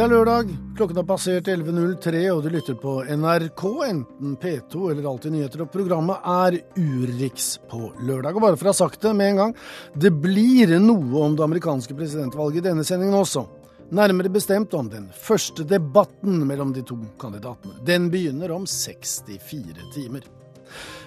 [0.00, 5.08] Det er lørdag, klokken har passert 11.03, og du lytter på NRK, enten P2 eller
[5.10, 8.32] Alltid nyheter, og programmet er Urix på lørdag.
[8.32, 9.54] Og bare for å ha sagt det med en gang,
[9.92, 13.44] det blir noe om det amerikanske presidentvalget i denne sendingen også.
[13.92, 17.76] Nærmere bestemt om den første debatten mellom de to kandidatene.
[17.84, 20.24] Den begynner om 64 timer.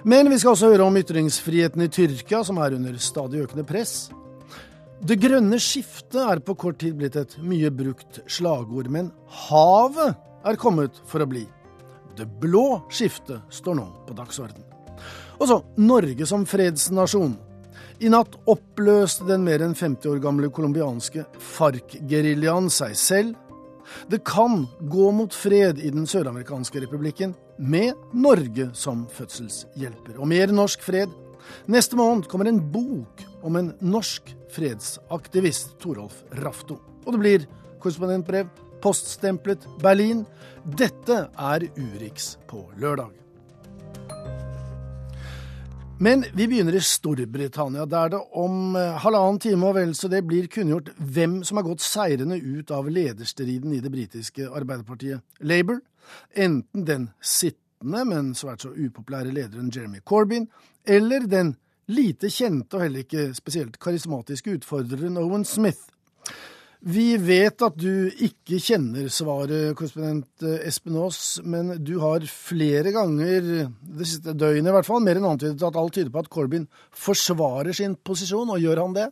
[0.06, 4.04] Men vi skal også høre om ytringsfriheten i Tyrkia, som er under stadig økende press.
[5.04, 9.10] Det grønne skiftet er på kort tid blitt et mye brukt slagord, men
[9.50, 10.14] havet
[10.48, 11.42] er kommet for å bli.
[12.16, 14.64] Det blå skiftet står nå på dagsorden.
[15.42, 17.34] Og så Norge som fredsnasjon.
[18.00, 23.34] I natt oppløste den mer enn 50 år gamle colombianske FARC-geriljaen seg selv.
[24.08, 30.16] Det kan gå mot fred i den søramerikanske republikken, med Norge som fødselshjelper.
[30.16, 31.12] Og mer norsk fred.
[31.68, 36.80] Neste måned kommer en bok om en norsk fredsaktivist, Torolf Rafto.
[37.06, 37.50] Og det blir
[37.84, 38.52] korrespondentbrev,
[38.84, 40.24] poststemplet Berlin.
[40.64, 43.12] Dette er Urix på lørdag.
[46.04, 50.24] Men vi begynner i Storbritannia, der det om eh, halvannen time og vel så det
[50.28, 55.80] blir kunngjort hvem som har gått seirende ut av lederstriden i det britiske arbeiderpartiet Labour.
[56.36, 60.50] Enten den sittende, men svært så upopulære lederen Jeremy Corbyn,
[60.84, 61.54] eller den
[61.92, 65.90] lite kjente og heller ikke spesielt karismatiske utfordreren Owen Smith.
[66.84, 73.46] Vi vet at du ikke kjenner svaret, korrespondent Espen Aas, men du har flere ganger
[73.80, 76.68] det siste døgnet i hvert fall, mer enn antydet at alt tyder på at Corbyn
[76.92, 79.08] forsvarer sin posisjon, og gjør han det?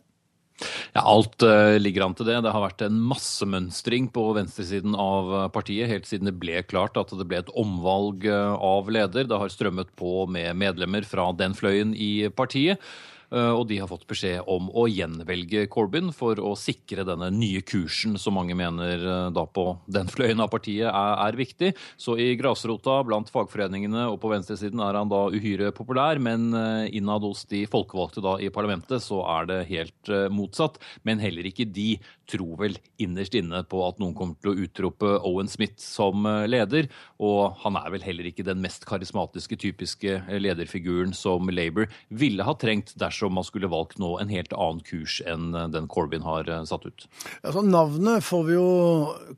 [0.92, 2.40] Ja, Alt uh, ligger an til det.
[2.44, 6.98] Det har vært en massemønstring på venstresiden av eh, partiet helt siden det ble klart
[7.00, 9.28] at det ble et omvalg uh, av leder.
[9.28, 12.82] Det har strømmet på med medlemmer fra den fløyen i partiet.
[13.32, 17.62] Eh, og de har fått beskjed om å gjenvelge Corbyn for å sikre denne nye
[17.64, 21.72] kursen som mange mener eh, da på den fløyen av partiet er, er viktig.
[22.00, 26.92] Så i grasrota blant fagforeningene og på venstresiden er han da uhyre populær, men eh,
[26.98, 30.78] innad hos de folkevalgte da i parlamentet så er det helt motsatt.
[31.08, 31.94] Men heller ikke de
[32.32, 36.88] tror vel innerst inne på at noen kommer til å utrope Owen Smith som leder,
[37.22, 42.56] og han er vel heller ikke den mest karismatiske, typiske lederfiguren som Labour ville ha
[42.58, 46.64] trengt dersom man skulle valgt nå en helt annen kurs enn den Corbyn har eh,
[46.68, 47.06] satt ut?
[47.42, 48.70] Altså, navnet får vi jo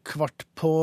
[0.06, 0.74] kvart på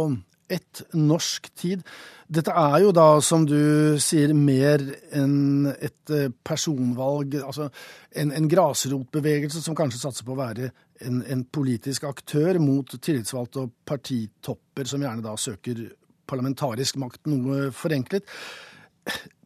[0.51, 1.83] ett norsk tid.
[2.31, 4.83] Dette er jo da, som du sier, mer
[5.15, 7.37] enn et eh, personvalg.
[7.39, 7.69] Altså
[8.11, 10.71] en, en grasrotbevegelse som kanskje satser på å være
[11.07, 15.85] en, en, politisk aktør mot tillitsvalgte og partitopper som gjerne da søker
[16.31, 18.27] parlamentarisk makt, noe forenklet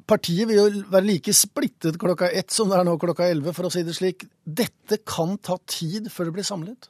[0.09, 3.67] partiet vil jo være like splittet klokka ett som det er nå klokka elleve, for
[3.67, 4.27] å si det slik.
[4.45, 6.89] Dette kan ta tid før det blir samlet?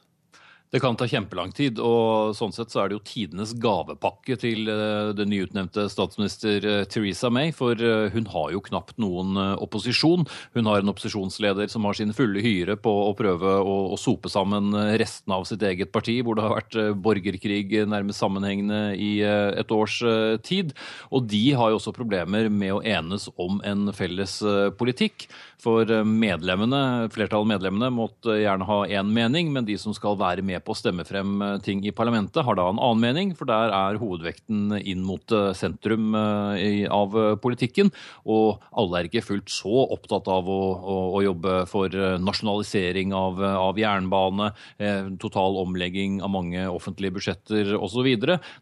[0.70, 4.66] Det kan ta kjempelang tid, og sånn sett så er det jo tidenes gavepakke til
[4.66, 10.26] eh, den nyutnevnte statsminister eh, Theresa May, for eh, hun har jo knapt noen opposisjon.
[10.58, 14.32] Hun har en opposisjonsleder som har sin fulle hyre på å prøve å, å sope
[14.32, 19.70] sammen restene av sitt eget parti, hvor det har vært borgerkrig nærmest sammenhengende i et
[19.72, 20.00] års
[20.46, 20.74] tid.
[21.14, 24.40] Og de har jo også problemer med å enes om en felles
[24.78, 25.28] politikk.
[25.62, 30.44] For medlemmene, flertallet av medlemmene måtte gjerne ha én mening, men de som skal være
[30.46, 33.48] med på å stemme frem eh, ting i parlamentet, har da en annen mening, for
[33.48, 37.90] der er hovedvekten inn mot eh, sentrum eh, av politikken.
[38.28, 43.40] Og alle er ikke fullt så opptatt av å, å, å jobbe for nasjonalisering av,
[43.40, 44.48] av jernbane,
[45.22, 48.08] total omlegging av mange offentlige budsjetter osv.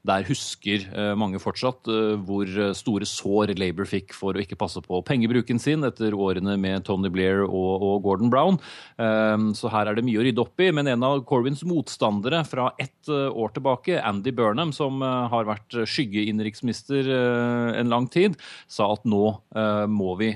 [0.07, 0.87] Der husker
[1.19, 1.89] mange fortsatt
[2.27, 6.87] hvor store sår Labour fikk for å ikke passe på pengebruken sin etter årene med
[6.87, 8.61] Tony Blair og, og Gordon Brown.
[9.57, 10.71] Så her er det mye å rydde opp i.
[10.75, 15.29] Men en av Corbyns mot motstandere fra ett eh, år tilbake, Andy Burnham, som eh,
[15.29, 18.37] har vært skyggeinnenriksminister eh, en lang tid,
[18.67, 19.25] sa at nå
[19.89, 20.31] må vi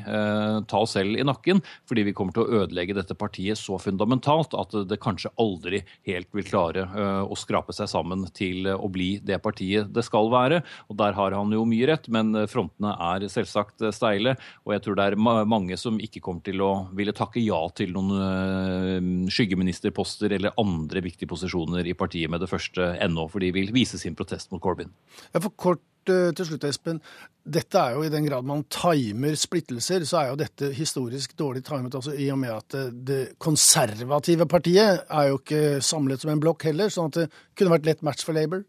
[0.69, 4.55] ta oss selv i nakken, fordi vi kommer til å ødelegge dette partiet så fundamentalt
[4.57, 6.85] at det kanskje aldri helt vil klare
[7.27, 10.61] å skrape seg sammen til å bli det partiet det skal være.
[10.89, 14.99] Og der har han jo mye rett, men frontene er selvsagt steile, og jeg tror
[14.99, 20.57] det er mange som ikke kommer til å ville takke ja til noen skyggeministerposter eller
[20.63, 24.17] andre viktige posisjoner posisjoner i partiet med det første ennå, for de vil vise sin
[24.19, 24.91] protest mot Corbyn.
[25.33, 27.01] Ja, for kort uh, til slutt, Espen.
[27.49, 31.65] Dette er jo i den grad man timer splittelser, så er jo dette historisk dårlig
[31.65, 36.35] timet altså i og med at det, det konservative partiet er jo ikke samlet som
[36.35, 38.67] en blokk heller, sånn at det kunne vært lett match for Labour.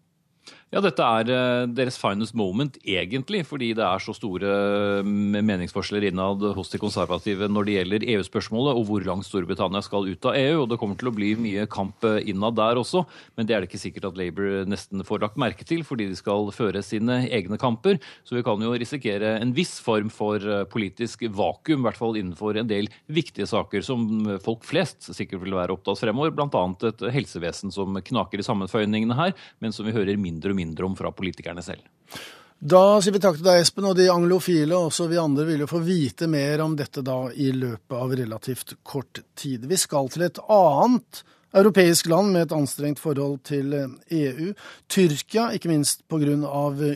[0.69, 4.50] Ja, dette er eh, deres finest moment, egentlig, fordi det er så store
[5.01, 10.06] mm, meningsforskjeller innad hos de konservative når det gjelder EU-spørsmålet og hvor langt Storbritannia skal
[10.06, 10.60] ut av EU.
[10.62, 13.01] og Det kommer til å bli mye kamp eh, innad der også,
[13.33, 16.19] men det er det ikke sikkert at Labour nesten får lagt merke til, fordi de
[16.19, 17.98] skal føre sine egne kamper.
[18.22, 22.22] Så vi kan jo risikere en viss form for eh, politisk vakuum, i hvert fall
[22.22, 24.06] innenfor en del viktige saker som
[24.45, 26.63] folk flest sikkert vil være opptatt fremover, bl.a.
[26.94, 29.33] et helsevesen som knaker i sammenføyningene her,
[29.65, 31.88] men som vi hører mindre og mindre om fra politikerne selv.
[32.59, 35.71] Da sier vi takk til deg, Espen, og de anglofile, også vi andre, vil jo
[35.71, 39.63] få vite mer om dette da i løpet av relativt kort tid.
[39.69, 41.21] Vi skal til et annet
[41.56, 44.50] europeisk land med et anstrengt forhold til EU.
[44.91, 46.35] Tyrkia, ikke minst pga.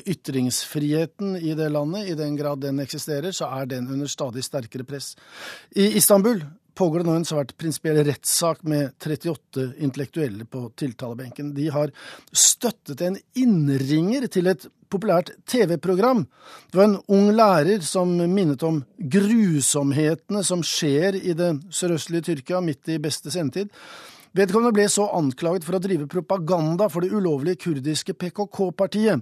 [0.06, 2.10] ytringsfriheten i det landet.
[2.10, 5.16] I den grad den eksisterer, så er den under stadig sterkere press.
[5.76, 6.44] I Istanbul
[6.76, 11.54] pågår det nå en svært prinsipiell rettssak med 38 intellektuelle på tiltalebenken.
[11.54, 11.94] De har
[12.32, 16.26] støttet en innringer til et populært TV-program.
[16.72, 22.62] Det var en ung lærer som minnet om grusomhetene som skjer i det sørøstlige Tyrkia
[22.62, 23.72] midt i beste sendetid.
[24.34, 29.22] Vedkommende ble så anklaget for å drive propaganda for det ulovlige kurdiske PKK-partiet.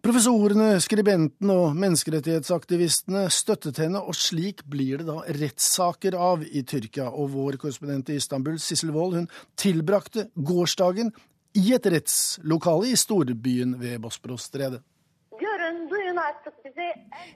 [0.00, 7.10] Professorene, skribentene og menneskerettighetsaktivistene støttet henne, og slik blir det da rettssaker av i Tyrkia.
[7.12, 9.28] Og vår korrespondent i Istanbul, Sissel Wold, hun
[9.60, 11.12] tilbrakte gårsdagen
[11.52, 14.80] i et rettslokale i storbyen ved Bosporos-stredet.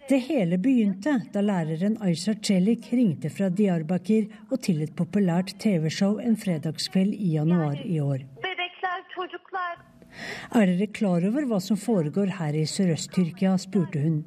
[0.09, 6.17] Det hele begynte da læreren Aisha Celik ringte fra Diyarbakir og til et populært TV-show
[6.21, 8.25] en fredagskveld i januar i år.
[10.55, 14.23] Er dere klar over hva som foregår her i Sørøst-Tyrkia, spurte hun.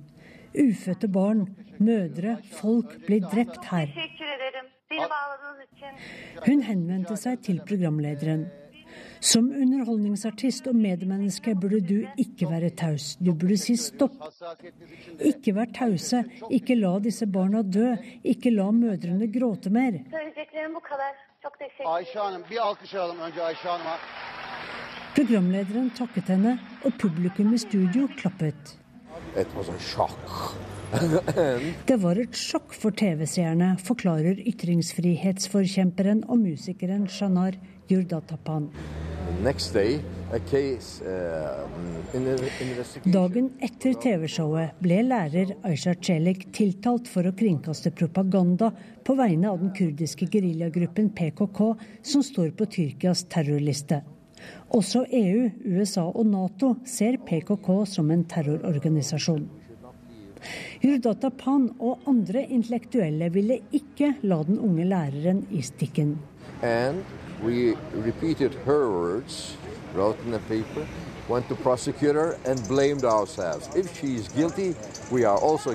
[0.57, 1.47] Ufødte barn,
[1.79, 3.91] mødre, folk blir drept her.
[6.45, 8.47] Hun henvendte seg til programlederen.
[9.19, 13.15] Som underholdningsartist og medmenneske burde du ikke være taus.
[13.17, 14.13] Du burde si stopp.
[15.19, 16.23] Ikke vær tause.
[16.53, 17.95] Ikke la disse barna dø.
[18.23, 20.01] Ikke la mødrene gråte mer.
[21.85, 23.97] Ayşe Hanım, bir alkış alalım önce Ayşe Hanım'a.
[25.17, 26.51] Programlederen takket henne,
[26.85, 28.75] og publikum i studio klappet.
[31.89, 37.57] Det var et sjokk for TV-seerne, forklarer ytringsfrihetsforkjemperen og musikeren Shanar
[37.89, 38.69] Yurdatapan.
[43.17, 48.69] Dagen etter TV-showet ble lærer Aisha Celik tiltalt for å kringkaste propaganda
[49.01, 51.73] på vegne av den kurdiske geriljagruppen PKK,
[52.05, 54.03] som står på Tyrkias terrorliste.
[54.75, 59.47] Også EU, USA og Nato ser PKK som en terrororganisasjon.
[60.81, 66.17] Hurdata Pan og andre intellektuelle ville ikke la den unge læreren i stikken.
[68.97, 69.57] Words,
[70.47, 70.85] paper,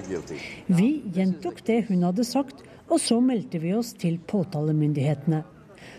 [0.09, 0.39] guilty.
[0.67, 5.43] Vi gjentok det hun hadde sagt, og så meldte vi oss til påtalemyndighetene.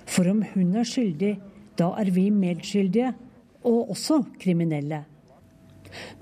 [0.06, 1.38] For om hun er skyldig,
[1.80, 3.14] da er vi medskyldige,
[3.64, 5.04] og også kriminelle.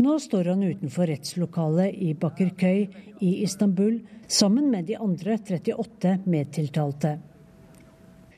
[0.01, 2.85] Nå står han utenfor rettslokalet i Bakkerkøy
[3.23, 7.17] i Istanbul sammen med de andre 38 medtiltalte.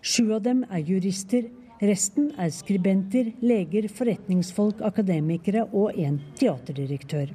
[0.04, 1.48] Sju av dem er jurister,
[1.82, 7.34] resten er skribenter, leger, forretningsfolk, akademikere og en teaterdirektør.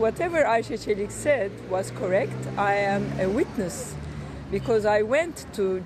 [0.00, 2.46] Whatever Aisha Chelik said was correct.
[2.56, 3.94] I am a witness
[4.50, 5.80] because I went to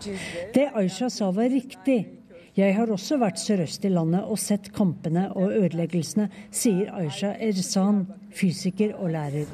[0.54, 2.06] Det Aisha sa var riktig.
[2.54, 8.04] Jeg har også vært sørøst i landet og sett kampene og ødeleggelsene, sier Aisha Erzan,
[8.30, 9.48] fysiker og lærer.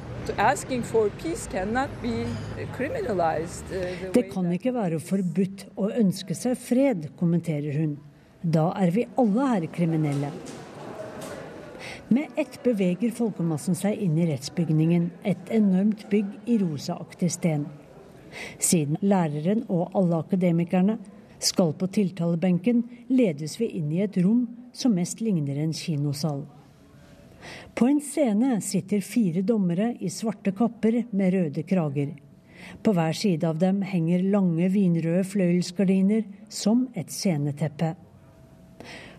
[4.13, 7.95] Det kan ikke være forbudt å ønske seg fred, kommenterer hun.
[8.45, 10.29] Da er vi alle her kriminelle.
[12.13, 17.65] Med ett beveger folkemassen seg inn i rettsbygningen, et enormt bygg i rosaaktig sten.
[18.61, 20.99] Siden læreren og alle akademikerne
[21.43, 26.43] skal på tiltalebenken, ledes vi inn i et rom som mest ligner en kinosal.
[27.73, 32.13] På en scene sitter fire dommere i svarte kapper med røde krager.
[32.83, 37.95] På hver side av dem henger lange vinrøde fløyelsgardiner som et sceneteppe.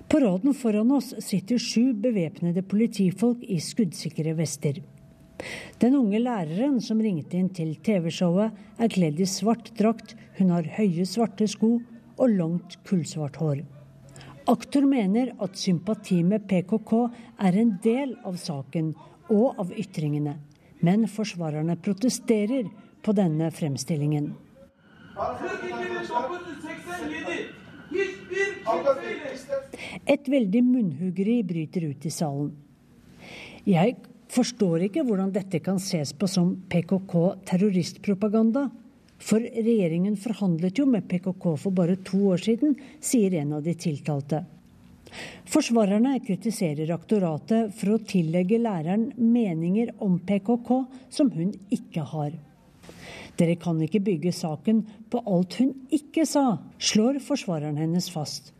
[0.08, 4.82] På raden foran oss sitter sju bevæpnede politifolk i skuddsikre vester.
[5.82, 10.68] Den unge læreren som ringte inn til TV-showet, er kledd i svart drakt, hun har
[10.76, 11.80] høye, svarte sko
[12.22, 13.62] og langt kullsvart hår.
[14.50, 16.92] Aktor mener at sympati med PKK
[17.46, 18.92] er en del av saken
[19.30, 20.36] og av ytringene,
[20.82, 22.70] men forsvarerne protesterer
[23.02, 24.32] på denne fremstillingen.
[30.10, 32.50] Et veldig munnhuggeri bryter ut i salen.
[33.66, 33.96] Jeg
[34.32, 38.70] forstår ikke hvordan dette kan ses på som PKK-terroristpropaganda.
[39.22, 43.74] For regjeringen forhandlet jo med PKK for bare to år siden, sier en av de
[43.78, 44.42] tiltalte.
[45.52, 50.72] Forsvarerne kritiserer aktoratet for å tillegge læreren meninger om PKK
[51.12, 52.32] som hun ikke har.
[53.38, 58.52] Dere kan ikke bygge saken på alt hun ikke sa, slår forsvareren hennes fast.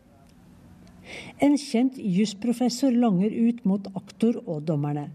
[1.42, 5.08] En kjent jusprofessor langer ut mot aktor og dommerne.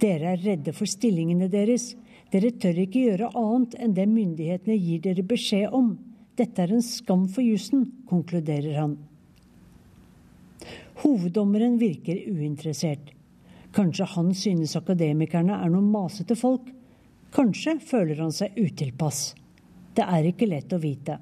[0.00, 1.92] Dere er redde for stillingene deres.
[2.30, 5.96] Dere tør ikke gjøre annet enn det myndighetene gir dere beskjed om.
[6.38, 8.98] Dette er en skam for jussen, konkluderer han.
[11.02, 13.10] Hoveddommeren virker uinteressert.
[13.74, 16.68] Kanskje han synes akademikerne er noen masete folk.
[17.34, 19.32] Kanskje føler han seg utilpass.
[19.94, 21.18] Det er ikke lett å vite.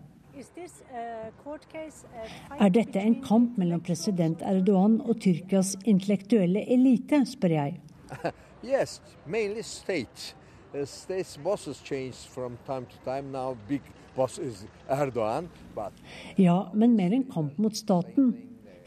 [2.58, 7.80] Er dette en kamp mellom president Erdogan og Tyrkias intellektuelle elite, spør jeg.
[8.58, 10.34] Yes, mainly state.
[10.74, 13.32] Uh, state's bosses change from time to time.
[13.32, 13.80] Now big
[14.16, 15.48] boss is Erdogan.
[15.74, 15.92] But...
[16.36, 18.34] Ja, men mer en kamp mot staten.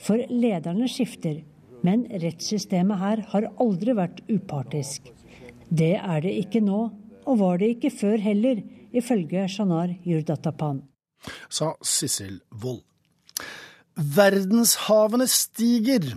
[0.01, 1.41] For lederne skifter,
[1.81, 5.09] men rettssystemet her har aldri vært upartisk.
[5.69, 6.79] Det er det ikke nå,
[7.25, 8.61] og var det ikke før heller,
[8.93, 10.81] ifølge Shanar Yurdatapan.
[11.49, 12.83] Sa Sissel Wold.
[13.95, 16.11] Verdenshavene stiger.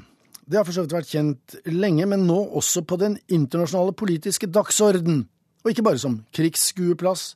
[0.44, 4.48] Det har for så vidt vært kjent lenge, men nå også på den internasjonale politiske
[4.52, 5.24] dagsorden.
[5.64, 7.34] Og ikke bare som krigsskueplass.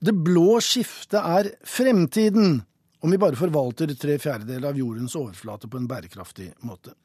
[0.00, 2.62] Det blå skiftet er fremtiden
[3.04, 6.96] om vi bare forvalter tre fjerdedeler av jordens overflate på en bærekraftig måte.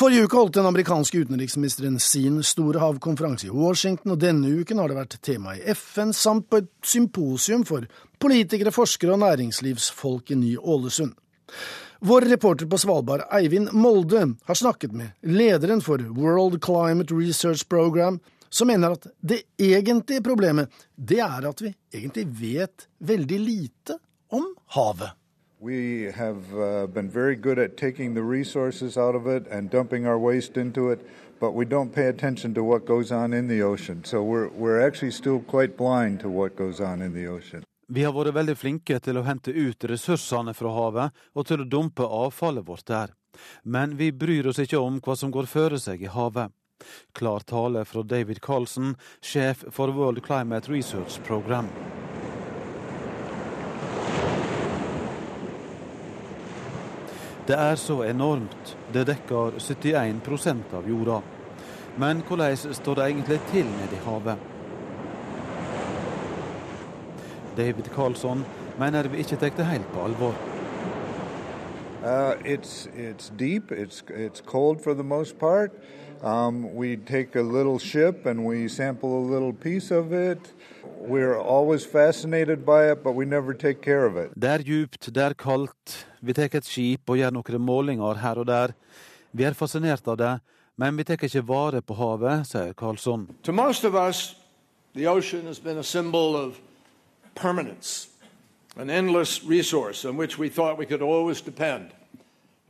[0.00, 4.88] Forrige uke holdt den amerikanske utenriksministeren sin store havkonferanse i Washington, og denne uken har
[4.88, 7.84] det vært tema i FN samt på et symposium for
[8.22, 11.12] politikere, forskere og næringslivsfolk i Ny-Ålesund.
[12.00, 18.22] Vår reporter på Svalbard, Eivind Molde, har snakket med lederen for World Climate Research Program,
[18.50, 23.98] som mener at det egentlige problemet, det er at vi egentlig vet veldig lite
[24.30, 25.16] om havet.
[25.60, 30.06] We have uh, been very good at taking the resources out of it and dumping
[30.06, 31.00] our waste into it,
[31.38, 34.02] but we don't pay attention to what goes on in the ocean.
[34.04, 37.64] So we're, we're actually still quite blind to what goes on in the ocean.
[37.90, 41.66] Vi har vært veldig flinke til å hente ut ressursene fra havet og til å
[41.66, 43.12] dumpe avfallet vårt der.
[43.64, 46.54] Men vi bryr oss ikke om hva som går føre seg i havet.
[47.12, 51.68] Klar tale fra David Carlsen, sjef for World Climate Research Program.
[57.46, 58.76] Det er så enormt.
[58.92, 61.20] Det dekker 71% av jorda.
[61.98, 64.38] Men hvordan står det egentlig til nede i havet?
[67.56, 68.44] David Carlsson
[68.78, 70.34] mener vi ikke tar det helt på alvor.
[72.02, 73.72] Uh, it's it's deep.
[73.72, 74.40] It's it's
[74.84, 75.70] for the most part.
[76.22, 80.38] Um, we take a little ship and we sample a little piece of it.
[80.98, 84.30] We're always fascinated by it, but we never take care of it.
[84.34, 86.06] Det er djupt, det er kaldt.
[86.20, 88.74] Vi tar et skip og gjør noen målinger her og der.
[89.32, 90.40] Vi er fascinert av det,
[90.76, 93.28] men vi tar ikke vare på havet, sier Karlsson.
[93.42, 94.36] To most of us,
[94.94, 96.60] the ocean has been a symbol of
[97.34, 98.08] permanence,
[98.76, 101.92] an endless resource on which we thought we could always depend.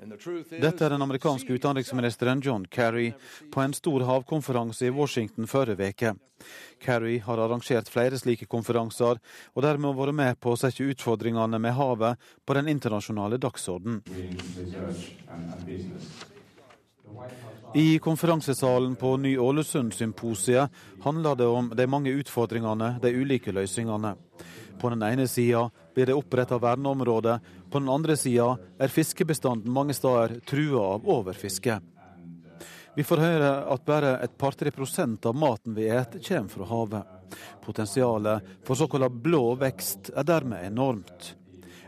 [0.01, 3.11] Dette er den amerikanske utenriksministeren John Kerry
[3.53, 6.13] på en stor havkonferanse i Washington forrige uke.
[6.81, 9.21] Kerry har arrangert flere slike konferanser,
[9.53, 14.01] og dermed vært med på å sette utfordringene med havet på den internasjonale dagsordenen.
[17.75, 24.17] I konferansesalen på Ny-Ålesund-symposiet handler det om de mange utfordringene, de ulike løsningene.
[24.81, 27.41] På den ene sida blir det oppretta verneområder,
[27.71, 31.79] på den andre sida er fiskebestanden mange steder trua av overfiske.
[32.97, 37.37] Vi får høre at bare et par-tre prosent av maten vi et kommer fra havet.
[37.63, 41.35] Potensialet for såkalt blå vekst er dermed enormt.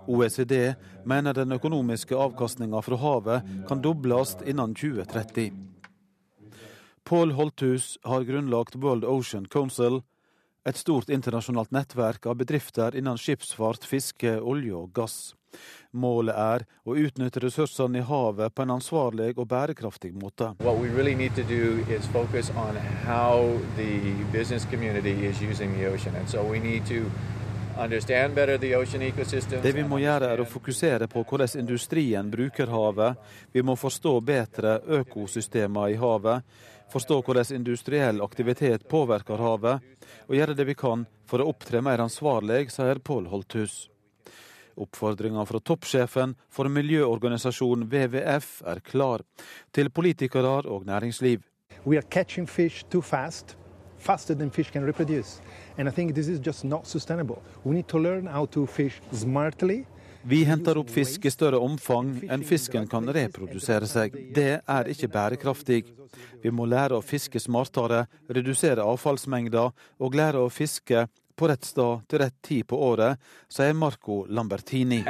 [0.06, 0.74] OECD
[1.06, 5.52] mener den økonomiske avkastninga fra havet kan dobles innen 2030.
[7.04, 10.02] Paul Holthus har grunnlagt World Ocean Council,
[10.64, 15.34] et stort internasjonalt nettverk av bedrifter innen skipsfart, fiske, olje og gass.
[15.92, 20.54] Målet er å utnytte ressursene i havet på en ansvarlig og bærekraftig måte.
[20.62, 21.14] Really
[29.62, 33.16] det vi må gjøre er å fokusere på hvordan industrien bruker havet.
[33.52, 36.44] Vi må forstå bedre økosystemer i havet
[36.92, 39.80] forstå hvordan industriell aktivitet påvirker havet,
[40.28, 43.91] og gjøre det vi kan for å opptre mer ansvarlig, sier Pål Holthus.
[44.76, 49.24] Oppfordringa fra toppsjefen for miljøorganisasjonen WWF er klar,
[49.72, 51.42] til politikere og næringsliv.
[51.86, 53.56] We are catching fish too fast,
[53.98, 55.40] faster than fish can reproduce.
[55.78, 57.42] And I think this is just not sustainable.
[57.64, 59.84] We need to learn how to fish smartly.
[60.24, 64.14] Vi henter opp fisk i større omfang enn fisken kan reprodusere seg.
[64.34, 65.80] Det er ikke bærekraftig.
[66.42, 72.02] Vi må lære å fiske smartere, redusere avfallsmengder og lære å fiske på rett sted
[72.08, 75.02] til rett tid på året, sier Marco Lambertini.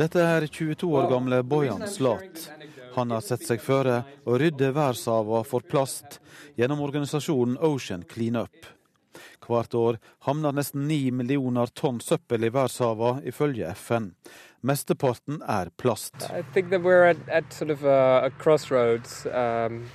[0.00, 2.50] Dette er 22 år gamle Bojan Slat.
[2.94, 6.18] Han har sett seg føre å rydde verdenshavene for plast
[6.58, 8.56] gjennom organisasjonen Ocean Cleanup.
[9.46, 14.12] Hvert år havner nesten ni millioner tonn søppel i verdenshavene, ifølge FN.
[14.62, 16.14] Mesteparten er plast.
[16.30, 16.56] At,
[17.28, 19.24] at sort of a, a.
[19.32, 19.86] Um,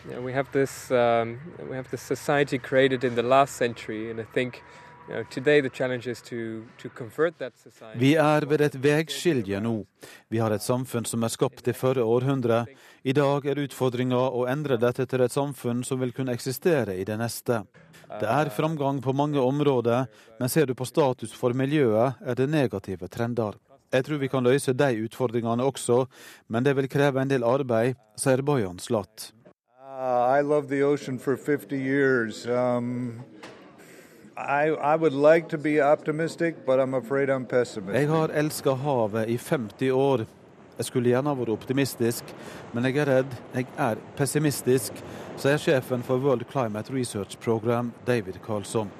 [0.52, 1.40] this um,
[3.46, 4.64] century, I think
[7.96, 9.74] vi er ved et veiskilje nå.
[10.34, 12.64] Vi har et samfunn som er skapt i forrige århundre.
[13.06, 17.06] I dag er utfordringa å endre dette til et samfunn som vil kunne eksistere i
[17.06, 17.62] det neste.
[18.10, 20.10] Det er framgang på mange områder,
[20.40, 23.62] men ser du på status for miljøet, er det negative trender.
[23.94, 26.06] Jeg tror vi kan løse de utfordringene også,
[26.50, 29.32] men det vil kreve en del arbeid, sier Bojan Slatt.
[29.86, 32.48] Uh, I love the ocean for 50 years.
[32.48, 33.22] Um...
[34.38, 35.48] I, I like
[37.94, 40.26] Jeg har elska havet i 50 år.
[40.78, 42.34] Jeg skulle gjerne vært optimistisk,
[42.74, 44.92] men jeg er redd jeg er pessimistisk,
[45.40, 48.92] sier sjefen for World Climate Research Program, David Carlson.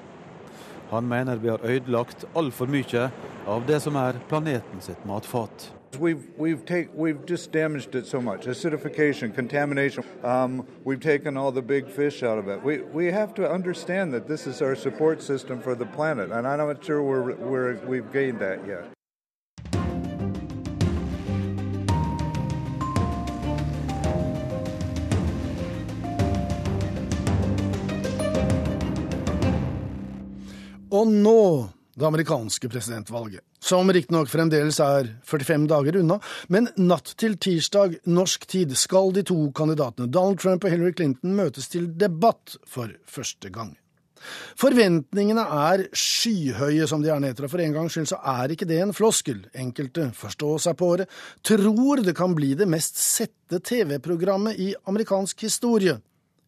[0.90, 3.10] Han mener vi har ødelagt altfor mye
[3.46, 5.68] av det som er planeten sitt matfat.
[5.98, 8.44] We've, we've, take, we've just damaged it so much.
[8.44, 10.04] Acidification, contamination.
[10.22, 12.62] Um, we've taken all the big fish out of it.
[12.62, 16.46] We, we have to understand that this is our support system for the planet, and
[16.46, 18.92] I'm not sure we're, we're, we've gained that yet.
[30.90, 36.18] Og nå det amerikanske presidentvalget, som riktignok fremdeles er 45 dager unna,
[36.52, 41.32] men natt til tirsdag norsk tid skal de to kandidatene Donald Trump og Hillary Clinton
[41.38, 43.72] møtes til debatt for første gang.
[44.58, 48.68] Forventningene er skyhøye, som de gjerne heter, og for en gangs skyld så er ikke
[48.68, 49.44] det en floskel.
[49.56, 51.08] Enkelte, forstå seg på det,
[51.46, 55.98] tror det kan bli det mest sette TV-programmet i amerikansk historie.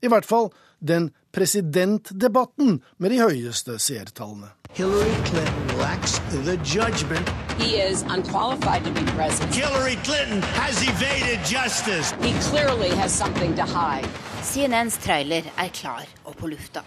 [0.03, 4.51] I hvert fall den presidentdebatten med de høyeste seertallene.
[4.75, 7.29] Hillary Clinton lacks the judgment.
[7.59, 9.55] He is unqualified to be president.
[9.55, 12.11] Hillary Clinton has evaded justice.
[12.23, 14.09] He clearly has something to hide.
[14.43, 16.83] CNNs trailer er klar og på lufta.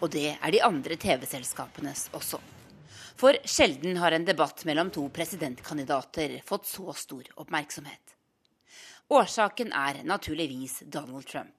[0.00, 2.40] Og det er de andre TV-selskapenes også.
[3.16, 8.16] For sjelden har en debatt mellom to presidentkandidater fått så stor oppmerksomhet.
[9.12, 11.54] Årsaken er naturligvis Donald Trump.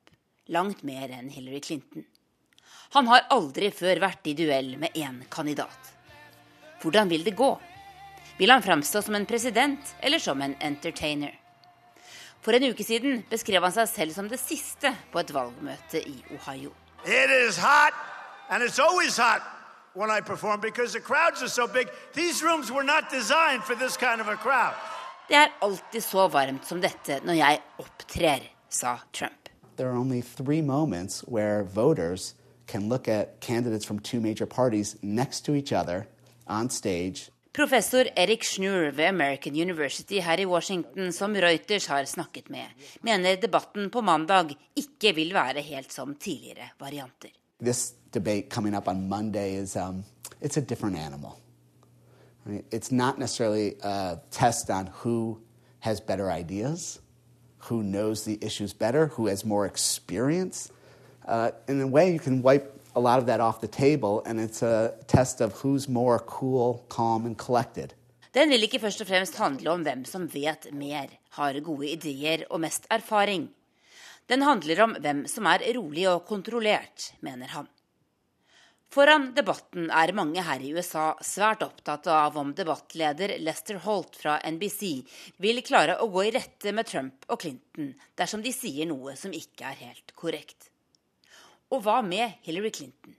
[0.49, 2.03] Langt mer enn Hillary Clinton.
[2.93, 5.87] Han har aldri før vært i duell med én kandidat.
[6.83, 7.49] Hvordan vil det gå?
[8.37, 11.33] Vil han framstå som en president eller som en entertainer?
[12.45, 16.19] For en uke siden beskrev han seg selv som det siste på et valgmøte i
[16.35, 16.69] Ohio.
[17.05, 17.97] It is hot,
[18.49, 19.41] and it's always hot
[19.95, 21.89] when I perform because the crowds are so big.
[22.13, 24.77] These rooms were not designed for this kind of a crowd.
[25.27, 29.49] Det er alltid så varmt som dette når jeg opptrer, sa Trump.
[29.77, 32.35] There are only three moments where voters
[32.67, 36.07] can look at candidates from two major parties next to each other
[36.47, 37.29] on stage.
[37.53, 42.65] Professor Erik Schnur ved American University her i Washington, som Reuters har snakket med,
[43.01, 47.29] mener debatten på mandag ikke vil være helt som tidligere varianter.
[47.61, 50.03] This debate coming up on Monday is um,
[50.41, 51.39] it's a different animal.
[52.45, 52.65] Right?
[52.71, 55.39] It's not necessarily a test on who
[55.79, 56.99] has better ideas,
[57.69, 60.71] who knows the issues better, who has more experience.
[61.27, 64.39] Uh, in a way, you can wipe a lot of that off the table, and
[64.39, 67.93] it's a test of who's more cool, calm, and collected.
[68.33, 72.47] Den vil ikke først og fremst handle om hvem som vet mer, har gode ideer
[72.49, 73.51] og mest erfaring.
[74.25, 77.69] Den handler om hvem som er rolig og kontrollert, mener han.
[78.93, 84.35] Foran debatten er mange her i USA svært opptatt av om debattleder Lester Holt fra
[84.45, 84.83] NBC
[85.41, 89.33] vil klare å gå i rette med Trump og Clinton dersom de sier noe som
[89.33, 90.72] ikke er helt korrekt.
[91.73, 93.15] Og var med Hillary Clinton?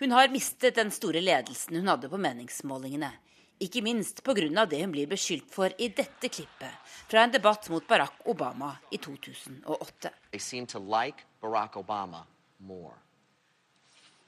[0.00, 3.12] Hun har mistet den store ledelsen hun hadde på meningsmålingene.
[3.60, 4.64] Ikke minst pga.
[4.64, 6.72] det hun blir beskyldt for i dette klippet
[7.10, 10.10] fra en debatt mot Barack Obama i 2008.
[10.32, 12.24] Like Barack Obama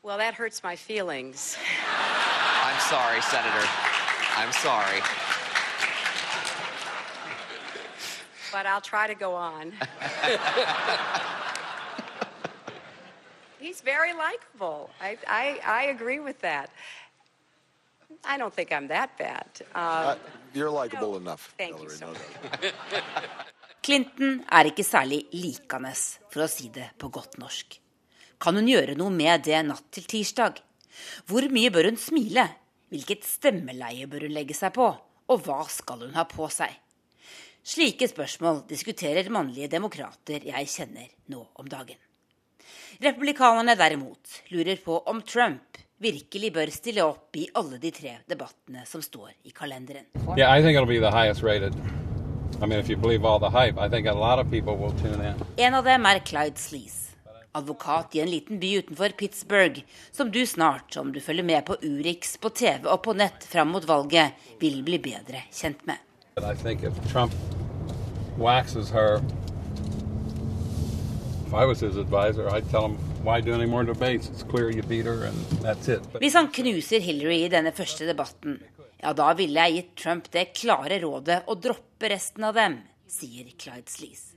[0.04, 1.56] Well, that hurts my feelings.
[2.62, 3.66] I'm sorry, Senator.
[4.36, 5.00] I'm sorry.
[8.54, 9.72] But I'll try to go on.
[13.64, 14.90] He's very likable.
[15.00, 16.68] I, I, I agree with that.
[18.24, 19.46] I don't think I'm that bad.
[19.74, 20.16] Uh, Uh,
[20.54, 21.52] you're likable enough.
[21.58, 22.72] thank you so much.
[23.84, 25.92] Clinton er ikke særlig likende,
[26.32, 27.80] for å si det på godt norsk.
[28.40, 30.60] Kan hun gjøre noe med det natt til tirsdag?
[31.28, 32.46] Hvor mye bør hun smile?
[32.92, 34.86] Hvilket stemmeleie bør hun legge seg på?
[35.28, 36.72] Og hva skal hun ha på seg?
[37.64, 41.96] Slike spørsmål diskuterer mannlige demokrater jeg kjenner nå om dagen.
[43.00, 48.84] Republikanerne derimot lurer på om Trump virkelig bør stille opp i alle de tre debattene
[48.84, 50.04] som står i kalenderen.
[50.36, 51.72] Yeah, I think it'll be the highest rated.
[52.60, 54.92] I mean, if you believe all the hype, I think a lot of people will
[55.00, 55.40] tune in.
[55.56, 57.16] En av dem er Clyde Sleaze,
[57.56, 59.80] advokat i en liten by utenfor Pittsburgh,
[60.12, 63.72] som du snart, om du følger med på Urix på TV og på nett fram
[63.72, 65.96] mot valget, vil bli bedre kjent med.
[66.34, 67.32] But I think if Trump
[68.38, 69.20] waxes her,
[71.46, 74.28] if I was his advisor, I'd tell him, why do any more debates?
[74.28, 76.02] It's clear you beat her, and that's it.
[76.20, 78.58] Hvis han knuser Hillary i denne første debatten,
[79.00, 83.48] ja, da ville jeg gitt Trump det klare rådet å droppe resten av dem, sier
[83.58, 84.30] Clyde Sleaze.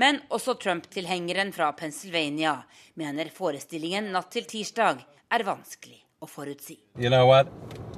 [0.00, 2.56] Men også Trump-tilhengeren fra Pennsylvania
[2.98, 6.78] mener forestillingen natt til tirsdag er vanskelig å forutsi.
[6.96, 7.48] you know what?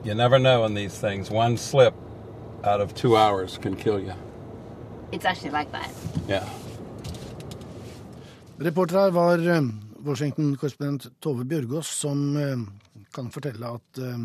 [0.04, 1.30] You never know in these things.
[1.30, 1.94] One slip
[2.64, 4.12] out of two hours can kill you.
[5.12, 5.90] It's actually like that.
[6.28, 6.44] Yeah.
[8.58, 9.62] Reporter her var eh,
[10.06, 12.58] Washington-korrespondent Tove Bjørgaas, som eh,
[13.14, 14.18] kan fortelle at eh,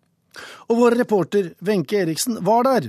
[0.69, 2.83] Og vår reporter Wenche Eriksen var der,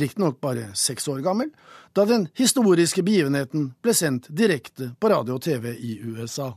[0.00, 1.50] riktignok bare seks år gammel,
[1.96, 6.52] da den historiske begivenheten ble sendt direkte på radio og TV i USA.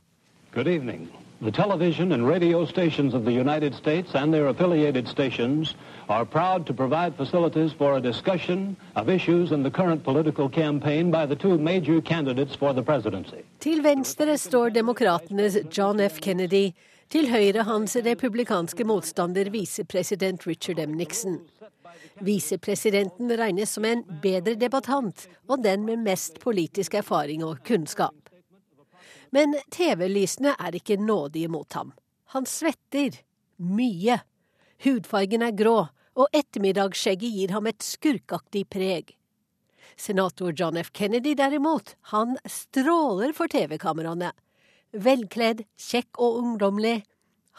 [0.54, 1.10] Good evening.
[1.42, 5.76] The television and radio stations of the United States and their affiliated stations
[6.10, 11.12] are proud to provide facilities for a discussion of issues in the current political campaign
[11.12, 13.42] by the two major candidates for the presidency.
[13.60, 16.20] Til venstre står demokratenes John F.
[16.20, 16.72] Kennedy.
[17.10, 20.92] Til høyre hans republikanske motstander visepresident Richard M.
[20.98, 21.40] Nixon.
[22.22, 28.16] Visepresidenten regnes som en bedre debattant og den med mest politisk erfaring og kunnskap.
[29.32, 31.94] Men TV-lysene er ikke nådige mot ham.
[32.34, 33.22] Han svetter.
[33.60, 34.22] Mye.
[34.84, 39.16] Hudfargen er grå, og ettermiddagsskjegget gir ham et skurkaktig preg.
[40.00, 40.92] Senator John F.
[40.96, 44.32] Kennedy derimot, han stråler for TV-kameraene.
[44.96, 47.04] Velkledd, kjekk og ungdommelig.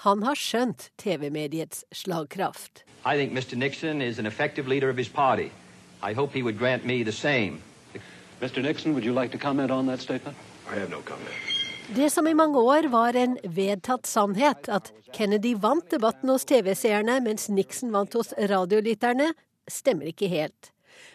[0.00, 2.84] Han har skjønt TV-mediets slagkraft.
[3.04, 3.56] I think Mr.
[3.56, 5.50] Nixon is an effective leader of his party.
[6.02, 7.60] I hope he would grant me the same.
[8.40, 8.62] Mr.
[8.62, 10.36] Nixon, would you like to comment on that statement?
[10.72, 11.34] I have no comment.
[11.94, 17.18] Det som i mange år var en vedtatt sannhet, at Kennedy vant debatten hos TV-seerne
[17.20, 19.32] mens Nixon vant hos radiolytterne,
[19.68, 20.72] stemmer ikke helt.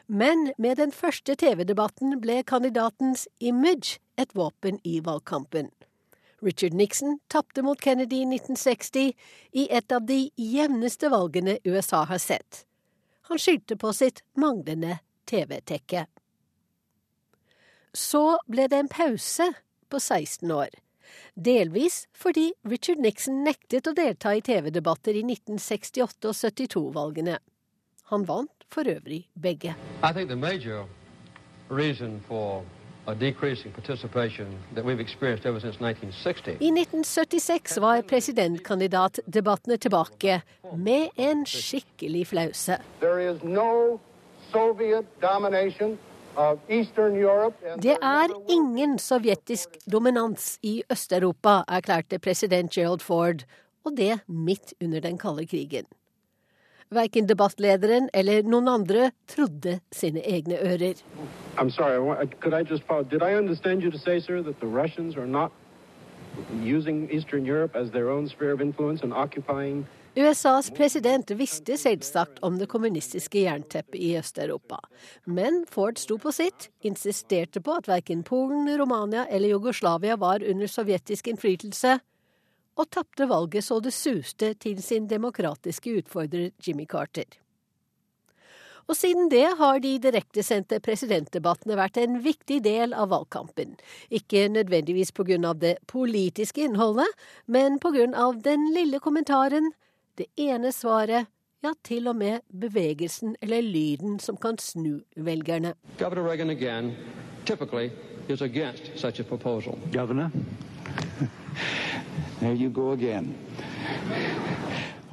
[0.08, 5.72] Men med den første TV-debatten ble kandidatens image et våpen i valgkampen.
[6.44, 9.14] Richard Nixon tapte mot Kennedy i 1960
[9.52, 12.66] i et av de jevneste valgene USA har sett.
[13.30, 16.06] Han skyldte på sitt manglende TV-tekke.
[17.96, 19.54] Så ble det en pause
[19.90, 20.76] på 16 år.
[21.36, 27.40] Delvis fordi Richard Nixon nektet å delta i TV-debatter i 1968 og 72-valgene.
[28.12, 29.76] Han vant for øvrig begge.
[30.04, 30.86] I think the major
[31.70, 32.64] reason for
[33.08, 40.42] a decrease in participation that we've experienced ever since 1960 I 1976 var presidentkandidatdebattene tilbake
[40.78, 42.78] med en skikkelig flause.
[43.44, 44.00] No
[44.52, 45.98] Soviet domination
[46.36, 47.56] of Eastern Europe.
[47.66, 53.46] and Det er ingen sovjetisk dominans i Øst-Europa, erklærte president Gerald Ford,
[53.86, 55.86] og det midt under den kalde krigen.
[56.94, 61.02] Verken debattlederen eller noen andre trodde sine egne ører.
[61.58, 63.04] I'm sorry, could I just follow?
[63.04, 65.52] Did I understand you to say, sir, that the Russians are not
[66.62, 72.38] using Eastern Europe as their own sphere of influence and occupying USAs president visste selvsagt
[72.48, 74.78] om det kommunistiske jernteppet i Øst-Europa.
[75.28, 80.72] Men Ford sto på sitt, insisterte på at verken Polen, Romania eller Jugoslavia var under
[80.72, 81.98] sovjetisk innflytelse,
[82.76, 87.26] og tapte valget så det suste til sin demokratiske utfordrer Jimmy Carter.
[88.86, 93.74] Og siden det har de direktesendte presidentdebattene vært en viktig del av valgkampen.
[94.14, 97.10] Ikke nødvendigvis på grunn av det politiske innholdet,
[97.50, 99.72] men på grunn av den lille kommentaren,
[100.22, 101.32] det ene svaret,
[101.66, 105.74] ja, til og med bevegelsen eller lyden som kan snu velgerne.
[105.98, 106.94] Governor Reagan again,
[107.46, 107.90] typically,
[108.30, 109.80] is against such a proposal.
[109.92, 110.30] Governor,
[112.40, 113.36] there you go again.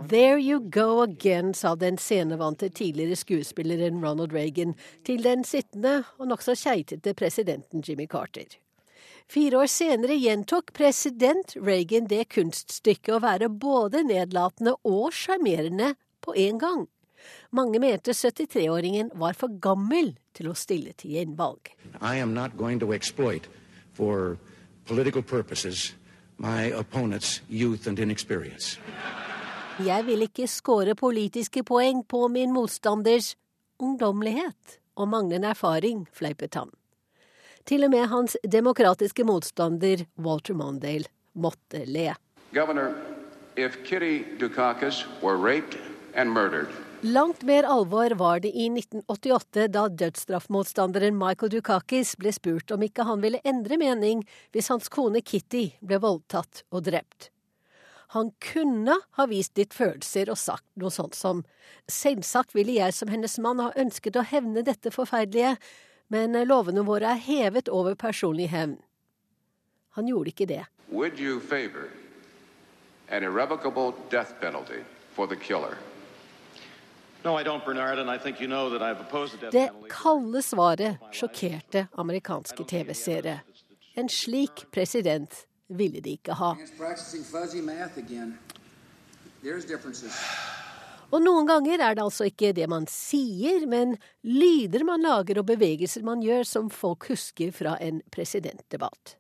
[0.09, 4.75] There you go again, sa den scenevante tidligere skuespilleren Ronald Reagan
[5.07, 8.59] til den sittende og nokså keitete presidenten Jimmy Carter.
[9.31, 16.35] Fire år senere gjentok president Reagan det kunststykket å være både nedlatende og sjarmerende på
[16.37, 16.85] en gang.
[17.51, 21.71] Mange mente 73-åringen var for gammel til å stille til gjenvalg.
[22.03, 23.47] I am not going to exploit
[23.95, 24.37] for
[24.85, 25.95] political purposes
[26.43, 28.81] my opponent's youth and inexperience.
[29.87, 33.37] Jeg vil ikke score politiske poeng på min motstanders
[33.79, 36.71] ungdommelighet og manglende erfaring, fleipet han.
[37.67, 42.15] Til og med hans demokratiske motstander Walter Mondale måtte le.
[42.53, 42.93] Governor,
[43.57, 45.79] if Kitty Dukakis were raped
[46.15, 46.69] and murdered,
[47.05, 53.03] Langt mer alvor var det i 1988 da dødsstraffmotstanderen Michael Dukakis ble spurt om ikke
[53.09, 54.23] han ville endre mening
[54.55, 57.33] hvis hans kone Kitty ble voldtatt og drept.
[58.15, 61.43] Han kunne ha vist litt følelser og sagt noe sånt som
[61.91, 65.57] selvsagt ville jeg som hennes mann ha ønsket å hevne dette forferdelige,
[66.07, 68.79] men lovene våre er hevet over personlig hevn.
[69.99, 70.65] Han gjorde ikke det.
[70.89, 71.89] would you favor
[73.11, 74.85] an irrevocable death penalty
[75.17, 75.77] for the killer?
[79.53, 83.37] Det kalde svaret sjokkerte amerikanske TV-seere.
[83.95, 86.53] En slik president ville de ikke ha.
[91.13, 95.49] Og noen ganger er det altså ikke det man sier, men lyder man lager og
[95.51, 99.19] bevegelser man gjør som folk husker fra en presidentdebatt.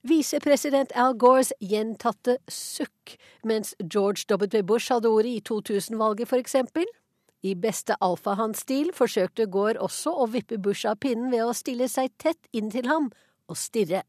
[0.00, 4.62] Visepresident Al Gores gjentatte sukk mens George W.
[4.64, 6.86] Bush hadde ordet i 2000-valget, for eksempel.
[7.44, 12.12] I beste alfahann-stil forsøkte Gore også å vippe Bush av pinnen ved å stille seg
[12.20, 13.10] tett inntil ham
[13.48, 14.02] og stirre.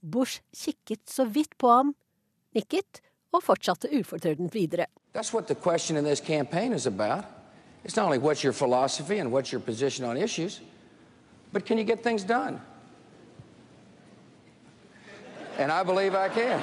[0.00, 1.94] Bush kikket så vidt på ham,
[2.56, 3.02] nikket
[3.36, 4.88] og fortsatte ufortrødent videre.
[5.12, 7.24] That's what the question in this campaign is about.
[7.84, 10.60] It's not only what's your philosophy and what's your position on issues,
[11.52, 12.60] but can you get things done?
[15.60, 16.60] And I believe I can.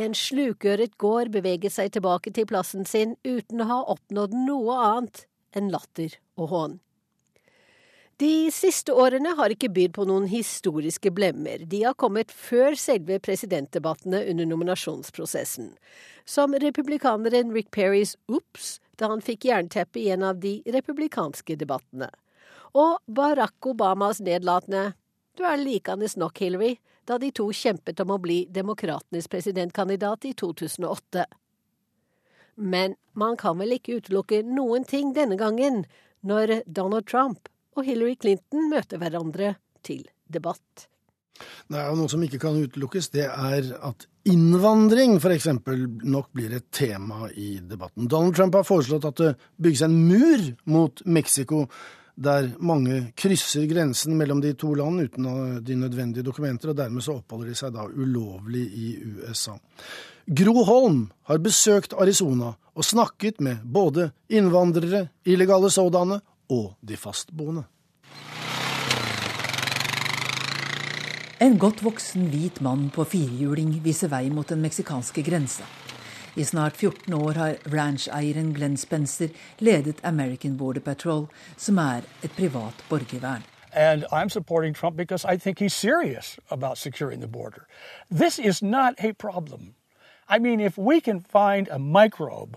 [0.00, 5.26] En slukøret gård beveger seg tilbake til plassen sin uten å ha oppnådd noe annet
[5.54, 6.78] enn latter og hån.
[8.22, 11.66] De siste årene har ikke bydd på noen historiske blemmer.
[11.68, 15.72] De har kommet før selve presidentdebattene under nominasjonsprosessen.
[16.24, 22.08] Som republikaneren Rick Perrys ops da han fikk jernteppe i en av de republikanske debattene.
[22.72, 24.92] Og Barack Obamas nedlatende
[25.36, 26.76] du er likende nok, Hillary,
[27.08, 31.26] da de to kjempet om å bli demokratenes presidentkandidat i 2008.
[32.62, 35.84] Men man kan vel ikke utelukke noen ting denne gangen,
[36.22, 40.88] når Donald Trump og Hillary Clinton møter hverandre til debatt.
[41.66, 43.08] Det er jo noe som ikke kan utelukkes.
[43.14, 45.48] Det er at innvandring f.eks.
[46.04, 48.06] nok blir et tema i debatten.
[48.06, 51.64] Donald Trump har foreslått at det bygges en mur mot Mexico,
[52.14, 55.28] der mange krysser grensen mellom de to land uten
[55.64, 59.56] de nødvendige dokumenter, og dermed så oppholder de seg da ulovlig i USA.
[60.26, 66.20] Gro Holm har besøkt Arizona og snakket med både innvandrere, illegale sådanne
[66.52, 67.64] og de fastboende.
[71.42, 75.66] En godt voksen hvit mann på firehjuling viser vei mot den meksikanske grensa.
[76.36, 77.56] I snart 14 år har
[78.54, 83.42] Glenn Spencer ledet American Border Patrol, som er et privat borgervern.
[83.72, 87.66] And I'm supporting Trump because I think he's serious about securing the border.
[88.10, 89.74] This is not a problem.
[90.28, 92.56] I mean, if we can find a microbe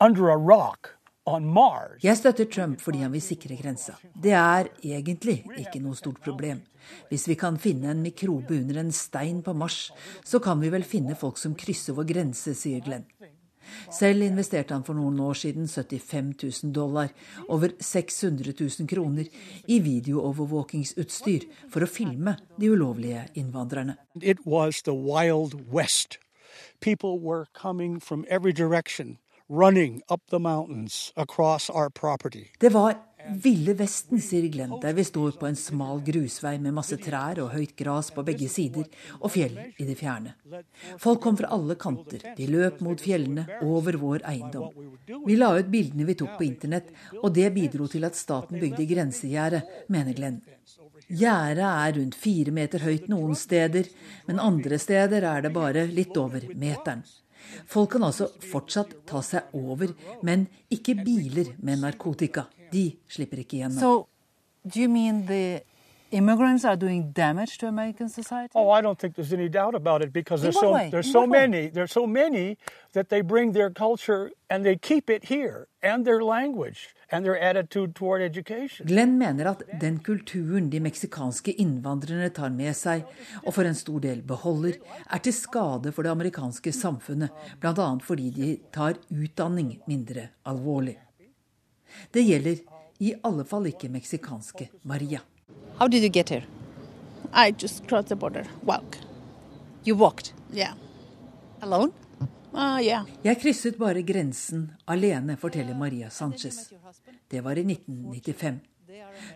[0.00, 3.94] under a rock Jeg støtter Trump fordi han vil sikre grensa.
[4.22, 6.64] Det er egentlig ikke noe stort problem.
[7.12, 9.92] Hvis vi kan finne en mikrobe under en stein på Mars,
[10.24, 13.06] så kan vi vel finne folk som krysser vår grense, sier Glenn.
[13.92, 17.12] Selv investerte han for noen år siden 75 000 dollar,
[17.48, 19.30] over 600 000 kroner,
[19.70, 23.96] i videoovervåkingsutstyr for å filme de ulovlige innvandrerne.
[24.20, 26.18] It was the Wild West.
[26.80, 29.18] People were coming from every direction,
[32.60, 32.94] Det var
[33.42, 37.52] Ville Vesten, sier Glenn, der vi står på en smal grusvei med masse trær og
[37.52, 38.88] høyt gras på begge sider,
[39.20, 40.34] og fjell i det fjerne.
[41.00, 44.72] Folk kom fra alle kanter, de løp mot fjellene, over vår eiendom.
[45.26, 46.88] Vi la ut bildene vi tok på internett,
[47.20, 49.62] og det bidro til at staten bygde grensegjerde,
[49.92, 50.40] mener Glenn.
[51.12, 53.90] Gjerdet er rundt fire meter høyt noen steder,
[54.26, 57.04] men andre steder er det bare litt over meteren.
[57.66, 62.46] Folk kan altså fortsatt ta seg over, men ikke biler med narkotika.
[62.72, 63.78] De slipper ikke igjennom.
[63.78, 64.08] So,
[64.64, 65.60] do you mean the
[66.12, 68.52] immigrants are doing damage to American society?
[68.54, 70.90] Oh, I don't think there's any doubt about it because there's so way?
[70.90, 72.58] there's so many there's so many
[72.92, 77.38] that they bring their culture and they keep it here and their language and their
[77.38, 78.86] attitude toward education.
[78.86, 83.04] Glenn mener at den kulturen de meksikanske innvandrerne tar med seg,
[83.44, 84.78] og for en stor del beholder,
[85.10, 87.88] er til skade for det amerikanske samfunnet, bl.a.
[88.02, 90.96] fordi de tar utdanning mindre alvorlig.
[92.12, 92.64] Det gjelder
[93.02, 95.20] i alle fall ikke meksikanske Maria.
[95.78, 96.44] How did you get here?
[97.32, 98.46] I just crossed the border.
[98.62, 98.98] Walk.
[99.84, 100.32] You walked?
[100.52, 100.74] Yeah.
[101.60, 101.92] Alone?
[102.52, 103.06] Uh, yeah.
[103.24, 106.68] Jeg krysset bare grensen alene, forteller Maria Sanchez.
[107.28, 108.58] Det var i 1995.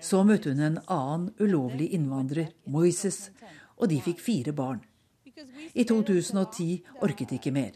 [0.05, 3.31] Så møtte hun en annen ulovlig innvandrer, Moises,
[3.81, 4.83] og de fikk fire barn.
[5.73, 7.73] I 2010 orket de ikke mer.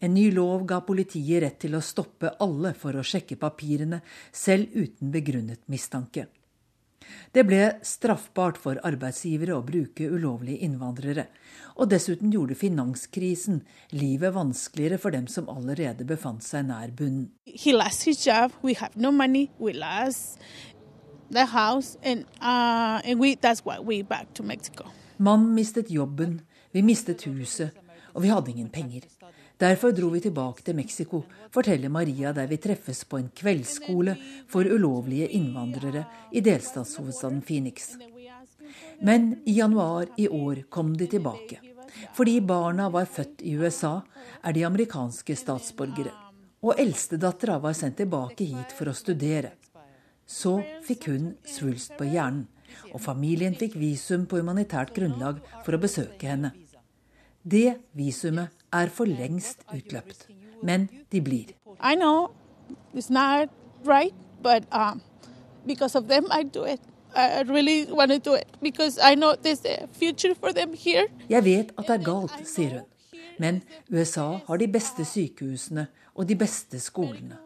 [0.00, 4.00] En ny lov ga politiet rett til å stoppe alle for å sjekke papirene,
[4.32, 6.28] selv uten begrunnet mistanke.
[7.32, 11.28] Det ble straffbart for arbeidsgivere å bruke ulovlige innvandrere.
[11.78, 13.60] Og dessuten gjorde finanskrisen
[13.94, 17.30] livet vanskeligere for dem som allerede befant seg nær bunnen.
[17.46, 18.52] He lost his job.
[18.62, 19.48] We have no money.
[19.58, 20.42] We lost
[21.30, 24.90] the house, and uh, and we that's why we back to Mexico.
[25.16, 26.40] Mannen mistet jobben,
[26.72, 27.74] vi mistet huset,
[28.14, 29.02] og vi hadde ingen penger.
[29.58, 34.14] Derfor dro vi tilbake til Mexico, forteller Maria der vi treffes på en kveldsskole
[34.46, 37.96] for ulovlige innvandrere i delstatshovedstaden Phoenix.
[39.02, 41.58] Men i januar i år kom de tilbake.
[42.14, 43.96] Fordi barna var født i USA,
[44.44, 46.12] er de amerikanske statsborgere.
[46.62, 49.56] Og eldstedattera var sendt tilbake hit for å studere.
[50.26, 52.46] Så fikk hun svulst på hjernen,
[52.92, 56.52] og familien fikk visum på humanitært grunnlag for å besøke henne.
[57.42, 60.28] Det visumet er for lengst utløpt,
[60.62, 61.44] men de blir.
[61.80, 62.30] I know
[62.94, 63.48] it's not
[63.84, 65.02] right, but um,
[65.66, 66.80] because of them, I do it.
[67.16, 69.86] I I really want to do it because I know there's a
[70.40, 71.06] for them here.
[71.28, 72.84] Jeg vet at det er galt, sier hun.
[73.38, 77.36] Men USA har de beste sykehusene og de beste skolene.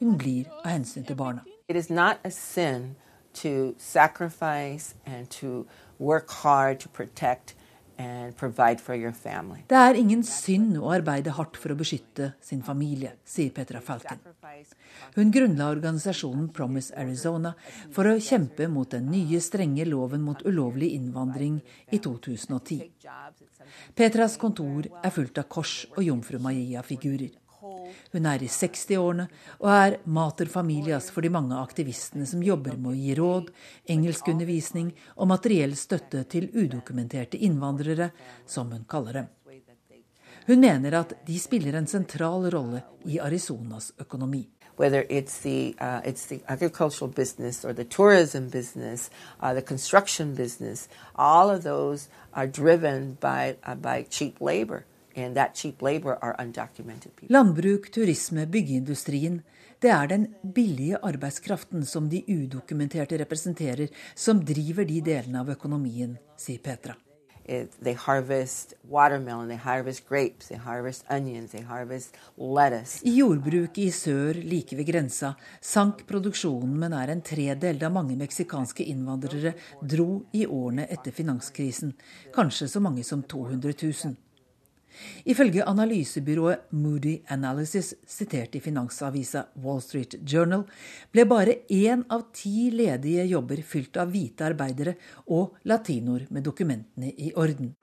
[0.00, 1.40] Hun blir av hensyn til barna.
[1.68, 2.96] It is not a sin
[3.34, 5.66] to sacrifice and to
[5.98, 7.56] work hard to protect
[8.00, 9.64] and provide for your family.
[9.68, 14.22] Det er ingen synd å arbeide hardt for å beskytte sin familie, sier Petra Falken.
[15.16, 17.52] Hun grunnla organisasjonen Promise Arizona
[17.94, 21.60] for å kjempe mot den nye, strenge loven mot ulovlig innvandring
[21.90, 22.86] i 2010.
[23.94, 27.39] Petras kontor er fullt av kors og Jomfru Maria-figurer.
[28.12, 29.26] Hun er i 60-årene
[29.58, 33.50] og er mater familias for de mange aktivistene som jobber med å gi råd,
[33.90, 38.10] engelskundervisning og materiell støtte til udokumenterte innvandrere,
[38.46, 39.36] som hun kaller dem.
[40.46, 44.48] Hun mener at de spiller en sentral rolle i Arizonas økonomi.
[44.76, 50.34] Whether it's the, uh, it's the agricultural business or the tourism business, uh, the construction
[50.34, 54.84] business, all of those are driven by, uh, by cheap labor.
[57.28, 59.42] Landbruk, turisme, byggeindustrien.
[59.80, 66.18] Det er den billige arbeidskraften som de udokumenterte representerer, som driver de delene av økonomien,
[66.36, 66.96] sier Petra.
[67.50, 73.00] They harvest watermelon, they harvest grapes, they harvest onions, they harvest lettuce.
[73.02, 78.14] I jordbruket i sør, like ved grensa, sank produksjonen med nær en tredel da mange
[78.20, 81.96] meksikanske innvandrere dro i årene etter finanskrisen.
[82.36, 84.14] Kanskje så mange som 200 000.
[85.24, 90.64] Ifølge analysebyrået Moody Analysis, sitert i finansavisa Wall Street Journal,
[91.12, 94.96] ble bare én av ti ledige jobber fylt av hvite arbeidere
[95.28, 97.74] og latinoer med dokumentene i orden.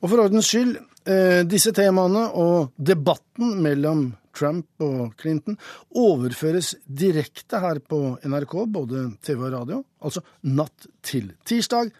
[0.00, 5.58] Og for ordens skyld, eh, disse temaene og debatten mellom Trump og Clinton
[5.96, 11.90] overføres direkte her på NRK, både TV og radio, altså natt til tirsdag,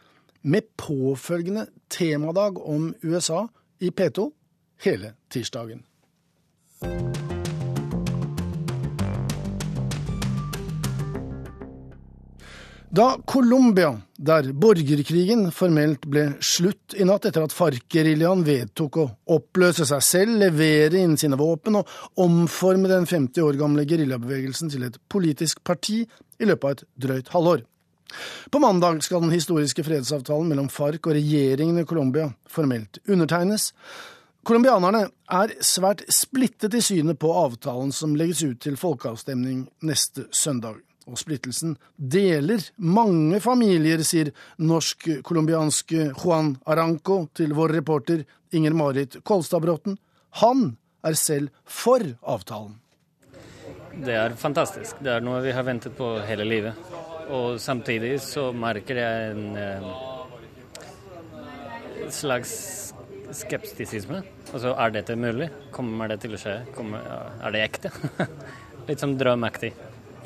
[0.42, 3.42] med påfølgende temadag om USA
[3.80, 4.30] i P2
[4.84, 5.84] hele tirsdagen.
[12.92, 19.86] Da Colombia, der borgerkrigen formelt ble slutt i natt etter at FARC-geriljaen vedtok å oppløse
[19.86, 24.98] seg selv, levere inn sine våpen og omforme den 50 år gamle geriljabevegelsen til et
[25.06, 27.62] politisk parti i løpet av et drøyt halvår.
[28.50, 33.70] På mandag skal den historiske fredsavtalen mellom FARC og regjeringen i Colombia formelt undertegnes.
[34.46, 40.80] Colombianerne er svært splittet i synet på avtalen som legges ut til folkeavstemning neste søndag
[41.10, 44.30] og splittelsen deler mange familier, sier
[44.62, 49.98] norsk-colombianske Juan Aranco til vår reporter Inger Marit Kolstadbråten.
[50.42, 50.70] Han
[51.06, 52.78] er selv for avtalen.
[54.00, 55.00] Det er fantastisk.
[55.02, 56.99] Det er noe vi har ventet på hele livet.
[57.28, 59.84] Og samtidig så merker jeg en eh,
[62.10, 62.52] slags
[63.36, 64.22] skeptisisme.
[64.50, 65.50] Altså, er dette mulig?
[65.74, 66.56] Kommer det til å skje?
[66.74, 67.04] Kommer,
[67.38, 67.92] er det ekte?
[68.88, 69.72] Litt som drømmaktig.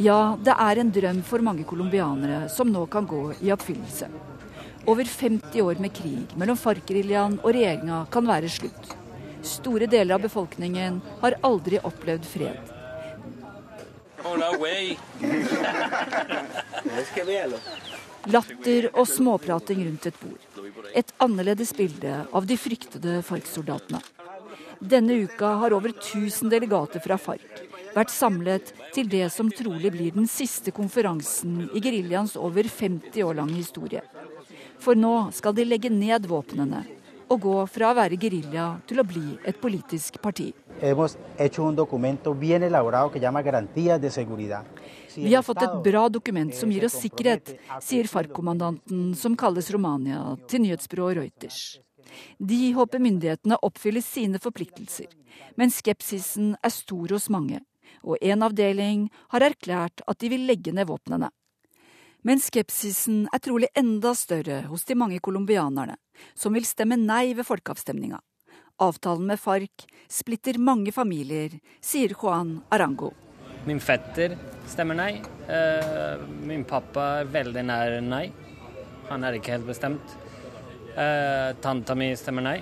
[0.03, 4.09] Ja, det er en drøm for mange colombianere som nå kan gå i oppfyllelse.
[4.91, 8.91] Over 50 år med krig mellom FARC-geriljaen og regjeringa kan være slutt.
[9.45, 12.74] Store deler av befolkningen har aldri opplevd fred.
[18.33, 20.65] Latter og småprating rundt et bord.
[20.97, 24.01] Et annerledes bilde av de fryktede FARC-soldatene.
[24.81, 27.63] Denne uka har over 1000 delegater fra FARC
[27.95, 33.39] vært samlet til det som trolig blir den siste konferansen i geriljaens over 50 år
[33.39, 34.03] lange historie.
[34.83, 36.83] For nå skal de legge ned våpnene
[37.35, 40.53] og gå fra å være gerilja til å bli et politisk parti.
[45.15, 50.23] Vi har fått et bra dokument som gir oss sikkerhet, sier FARC-kommandanten, som kalles Romania,
[50.49, 51.61] til nyhetsbyrået Reuters.
[52.39, 55.07] De håper myndighetene oppfyller sine forpliktelser,
[55.59, 57.63] men skepsisen er stor hos mange
[58.05, 61.31] og en avdeling har erklært at de vil legge ned våpnene.
[62.25, 65.99] Men skepsisen er trolig enda større hos de mange colombianerne
[66.33, 68.17] som vil stemme nei ved folkeavstemninga.
[68.81, 71.53] Avtalen med FARC splitter mange familier,
[71.85, 73.11] sier Juan Arango.
[73.69, 75.11] Min fetter stemmer nei.
[75.49, 78.25] Uh, min pappa er veldig nær nei.
[79.11, 80.17] Han er ikke helt bestemt.
[80.97, 82.57] Uh, tanta mi stemmer nei.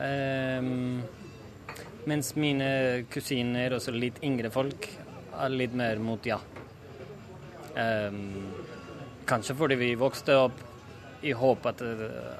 [0.00, 0.98] Uh,
[2.10, 4.90] mens mine kusiner, også litt yngre folk,
[5.38, 6.40] er litt mer mot ja.
[7.70, 8.50] Um,
[9.30, 10.60] kanskje fordi vi vokste opp
[11.22, 11.82] i håp at,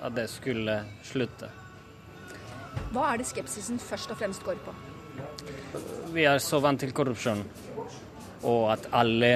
[0.03, 1.51] at det skulle slutte.
[2.95, 4.75] Hva er det skepsisen først og fremst går på?
[6.15, 7.43] Vi er så vant til korrupsjon,
[8.49, 9.33] og at alle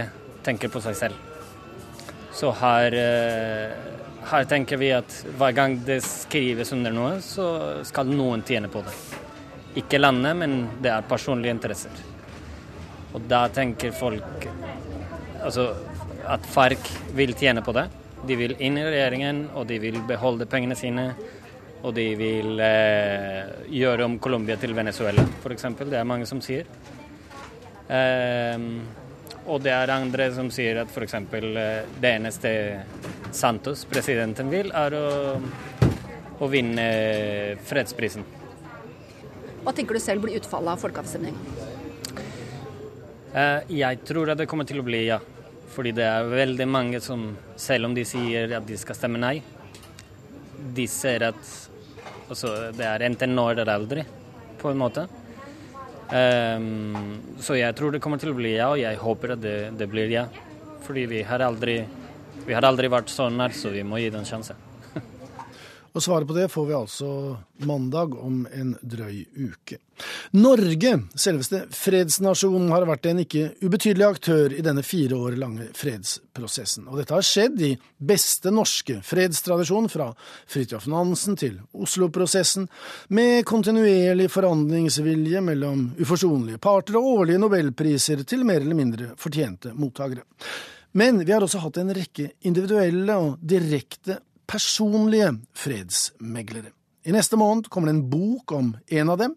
[0.46, 1.18] tenker på seg selv.
[2.34, 3.74] Så her, eh,
[4.30, 7.46] her tenker vi at hver gang det skrives under noe, så
[7.86, 8.94] skal noen tjene på det.
[9.78, 12.02] Ikke landet, men det er personlige interesser.
[13.14, 14.48] Og da tenker folk
[15.44, 15.68] altså,
[16.28, 17.88] at FARC vil tjene på det.
[18.24, 21.10] De vil inn i regjeringen, og de vil beholde pengene sine.
[21.84, 25.66] Og de vil eh, gjøre om Colombia til Venezuela, f.eks.
[25.82, 26.68] Det er mange som sier.
[27.92, 28.64] Eh,
[29.44, 31.18] og det er andre som sier at f.eks.
[31.20, 32.54] Eh, det eneste
[33.36, 35.04] Santos, presidenten, vil, er å,
[36.40, 36.88] å vinne
[37.68, 38.24] fredsprisen.
[39.64, 41.62] Hva tenker du selv blir utfallet av folkeavstemningen?
[43.74, 45.16] Jeg tror at det kommer til å bli ja.
[45.74, 49.40] Fordi det er veldig mange som, selv om de sier at de skal stemme nei,
[50.74, 51.40] de ser at
[52.28, 54.04] altså, det er enten nå eller aldri,
[54.60, 55.06] på en måte.
[56.14, 59.56] Um, så jeg tror det kommer til å bli ja, og jeg håper at det,
[59.80, 60.28] det blir ja.
[60.84, 61.80] Fordi vi har aldri,
[62.44, 64.56] vi har aldri vært sånn her, så vi må gi det en sjanse.
[65.94, 67.08] Og svaret på det får vi altså
[67.62, 69.76] mandag om en drøy uke.
[70.34, 76.88] Norge, selveste fredsnasjonen, har vært en ikke ubetydelig aktør i denne fire år lange fredsprosessen.
[76.90, 80.08] Og dette har skjedd i beste norske fredstradisjon, fra
[80.50, 82.66] Fridtjof Nansen til Oslo-prosessen,
[83.14, 90.26] med kontinuerlig forhandlingsvilje mellom uforsonlige parter og årlige nobelpriser til mer eller mindre fortjente mottakere.
[90.98, 96.72] Men vi har også hatt en rekke individuelle og direkte personlige fredsmeglere.
[97.04, 99.34] I neste måned kommer det en bok om en av dem.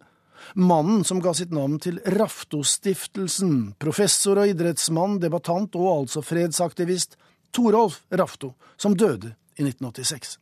[0.55, 7.17] Mannen som ga sitt navn til Raftostiftelsen, professor og idrettsmann, debattant og altså fredsaktivist
[7.51, 10.37] Torolf Rafto, som døde i 1986.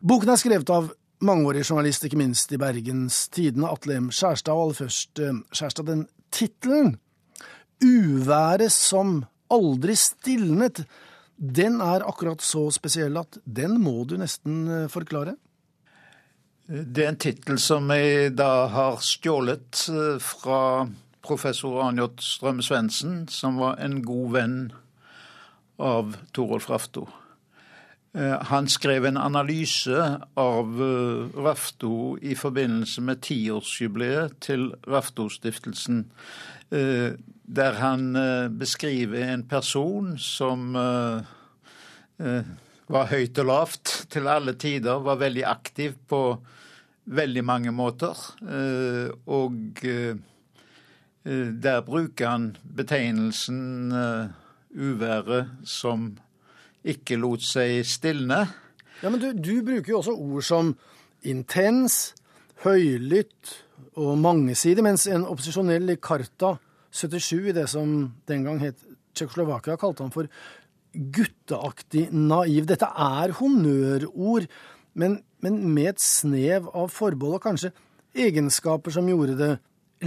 [0.00, 0.92] Boken er skrevet av
[1.26, 4.08] mangeårig journalist, ikke minst i Bergens Tidende, Atle M.
[4.14, 6.96] Skjærstad, og aller først eh, Skjærstad, den tittelen,
[7.80, 10.82] Uværet som aldri stilnet,
[11.40, 15.38] den er akkurat så spesiell at den må du nesten eh, forklare?
[16.68, 20.84] Det er en tittel som jeg da har stjålet eh, fra
[21.24, 24.60] professor Arnjot Strømme Svendsen, som var en god venn
[25.80, 27.06] av Torolf Rafto.
[28.12, 30.84] Eh, han skrev en analyse av
[31.40, 36.04] Rafto i forbindelse med tiårsjubileet til Rafto-stiftelsen,
[36.70, 38.14] der han
[38.58, 40.74] beskriver en person som
[42.90, 46.22] var høyt og lavt til alle tider, var veldig aktiv på
[47.10, 48.14] veldig mange måter.
[49.26, 49.82] Og
[51.24, 53.90] der bruker han betegnelsen
[54.70, 56.12] uværet som
[56.86, 58.44] ikke lot seg stilne.
[59.02, 60.74] Ja, Men du, du bruker jo også ord som
[61.22, 62.14] intens,
[62.64, 63.64] høylytt
[64.00, 66.54] og mangesidig, mens en opposisjonell i Karta
[66.90, 67.92] 77, i det som
[68.28, 68.80] den gang het
[69.14, 70.30] Tsjekkoslovakia, kalte han for
[70.94, 72.66] gutteaktig naiv.
[72.66, 74.48] Dette er honnørord,
[74.98, 77.74] men, men med et snev av forbehold, og kanskje
[78.16, 79.52] egenskaper som gjorde det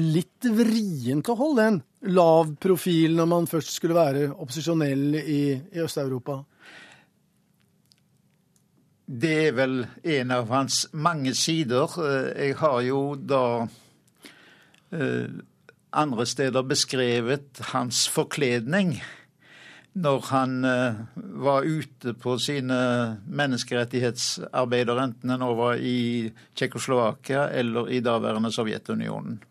[0.02, 5.84] litt vrient å holde en lav profil når man først skulle være opposisjonell i, i
[5.84, 6.42] Øst-Europa?
[9.06, 9.82] Det er vel
[10.16, 11.92] en av hans mange sider.
[12.02, 13.44] Eh, jeg har jo da
[15.94, 18.96] andre steder beskrevet hans forkledning
[19.94, 21.02] når han eh,
[21.46, 22.78] var ute på sine
[23.30, 29.42] menneskerettighetsarbeider, enten han var i Tsjekkoslovakia eller i daværende Sovjetunionen.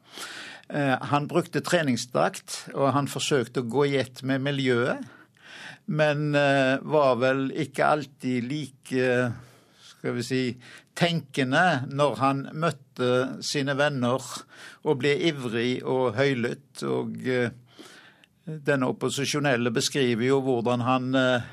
[0.72, 5.02] Han brukte treningsdrakt, og han forsøkte å gå i ett med miljøet
[5.90, 9.08] men eh, var vel ikke alltid like
[9.82, 10.42] skal vi si,
[10.98, 14.22] tenkende når han møtte sine venner
[14.84, 16.84] og ble ivrig og høylytt.
[16.88, 17.52] Og eh,
[18.44, 21.50] denne opposisjonelle beskriver jo hvordan han eh,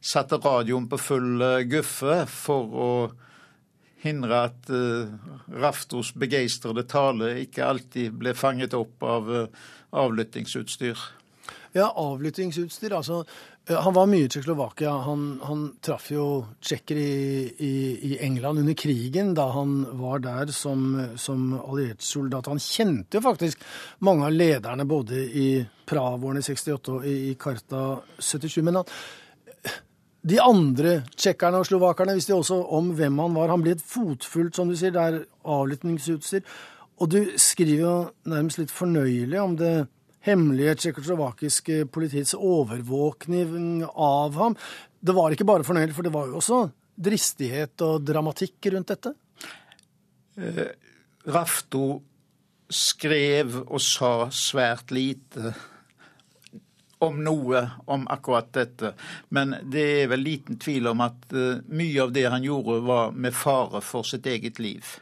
[0.00, 2.90] satte radioen på full guffe for å
[3.98, 4.68] hindre at
[5.58, 9.26] Raftos begeistrede tale ikke alltid ble fanget opp av
[9.90, 11.00] avlyttingsutstyr.
[11.72, 12.94] Ja, avlyttingsutstyr.
[12.96, 13.24] Altså,
[13.68, 14.90] han var mye i Tsjekkoslovakia.
[15.04, 16.24] Han, han traff jo
[16.64, 17.72] tsjekkere i, i,
[18.10, 20.86] i, England under krigen, da han var der som,
[21.20, 22.48] som alliert soldat.
[22.48, 23.62] Han kjente jo faktisk
[24.06, 25.48] mange av lederne både i
[25.88, 27.84] Prav-årene 68 og i, i Karta
[28.18, 28.62] 77.
[28.64, 28.94] Men han,
[30.28, 33.52] de andre tsjekkerne og slovakerne visste jo også om hvem han var.
[33.52, 36.42] Han ble et fotfulgt, som du sier, det er avlyttingsutstyr.
[36.98, 37.94] Og du skriver jo
[38.32, 39.74] nærmest litt fornøyelig om det
[40.28, 44.58] hemmelige tsjekkoslovakiske politiets overvåkning av ham.
[45.00, 46.60] Det var ikke bare fornøyelig, for det var jo også
[46.98, 49.14] dristighet og dramatikk rundt dette?
[50.38, 50.68] Eh,
[51.28, 51.98] Rafto
[52.68, 55.52] skrev og sa svært lite
[57.04, 58.92] om noe om akkurat dette.
[59.34, 63.12] Men det er vel liten tvil om at uh, mye av det han gjorde, var
[63.14, 64.96] med fare for sitt eget liv.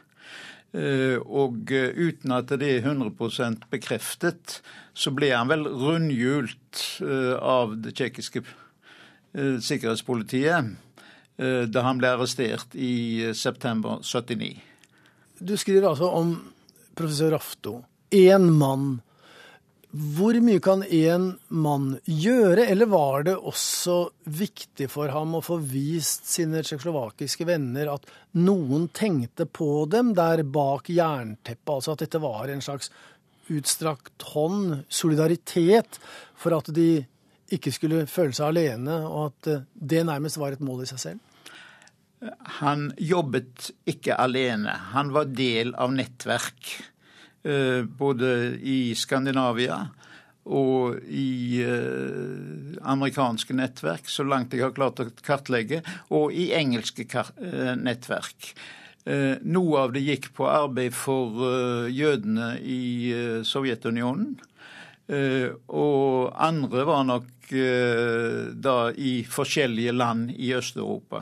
[0.77, 4.59] Uh, og uh, uten at det er 100% bekreftet,
[4.97, 10.71] så ble han vel rundhjult eh, av det tsjekkiske eh, sikkerhetspolitiet
[11.37, 14.55] eh, da han ble arrestert i september 79.
[15.37, 16.33] Du skriver altså om
[16.97, 17.75] professor Rafto.
[18.09, 18.97] Én mann.
[19.97, 23.95] Hvor mye kan én mann gjøre, eller var det også
[24.29, 28.05] viktig for ham å få vist sine tsjekkoslovakiske venner at
[28.37, 32.91] noen tenkte på dem der bak jernteppet, altså at dette var en slags
[33.49, 35.97] utstrakt hånd, solidaritet,
[36.37, 37.05] for at de
[37.55, 41.01] ikke skulle føle seg alene, og at eh, det nærmest var et mål i seg
[41.01, 41.23] selv?
[42.59, 44.73] Han jobbet ikke alene.
[44.93, 46.71] Han var del av nettverk.
[47.43, 49.77] Eh, både i Skandinavia
[50.47, 57.05] og i eh, amerikanske nettverk, så langt jeg har klart å kartlegge, og i engelske
[57.77, 58.53] nettverk.
[59.07, 64.35] Eh, noe av det gikk på arbeid for jødene i Sovjetunionen.
[65.07, 67.51] Og andre var nok
[68.59, 71.21] da i forskjellige land i Øst-Europa.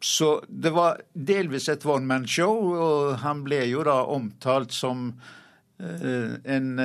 [0.00, 5.10] Så det var delvis et one man show, og han ble jo da omtalt som
[5.80, 6.80] en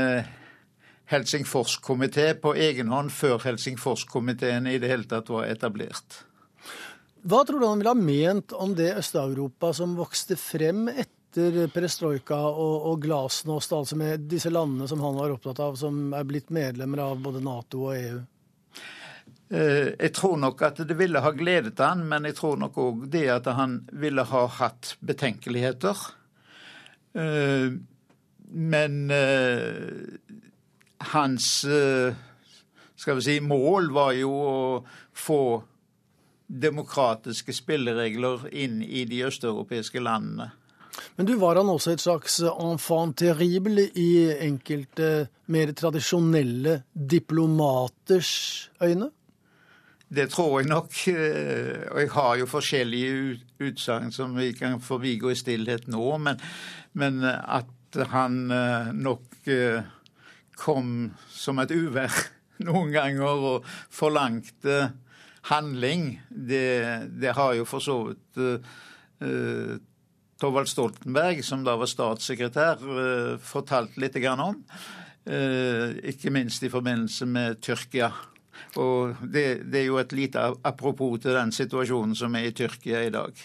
[1.11, 6.23] Helsingforskomité på egen hånd før Helsingforskomiteen i det hele tatt var etablert.
[7.25, 12.37] Hva tror du han ville ha ment om det Øst-Europa som vokste frem etter perestrojka
[12.37, 16.53] og, og glasnost, altså med disse landene som han var opptatt av, som er blitt
[16.53, 18.19] medlemmer av både Nato og EU?
[19.49, 23.03] Eh, jeg tror nok at det ville ha gledet han, men jeg tror nok òg
[23.13, 26.01] det at han ville ha hatt betenkeligheter.
[27.13, 27.75] Eh,
[28.55, 30.41] men eh,
[31.13, 31.47] hans
[32.95, 34.59] skal vi si, mål var jo å
[35.13, 35.41] få
[36.45, 40.51] demokratiske spilleregler inn i de østeuropeiske landene.
[41.17, 44.09] Men du, var han også et slags enfant terrible i
[44.47, 48.33] enkelte mer tradisjonelle diplomaters
[48.83, 49.11] øyne?
[50.15, 51.07] det tror jeg nok.
[51.07, 56.17] eh, Og jeg har jo forskjellige utsagn som vi kan forbigå i stillhet nå.
[56.17, 56.39] Men,
[56.93, 59.83] men at han eh, nok eh,
[60.55, 62.11] kom som et uvær
[62.67, 64.91] noen ganger og forlangte
[65.51, 68.39] handling, det, det har jo for så vidt
[69.21, 69.75] uh,
[70.39, 74.61] Thorvald Stoltenberg, som da var statssekretær, fortalte fortalt litt om.
[75.25, 78.11] Uh, ikke minst i forbindelse med Tyrkia.
[78.77, 83.01] Og det, det er jo et lite apropos til den situasjonen som er i Tyrkia
[83.07, 83.39] i dag.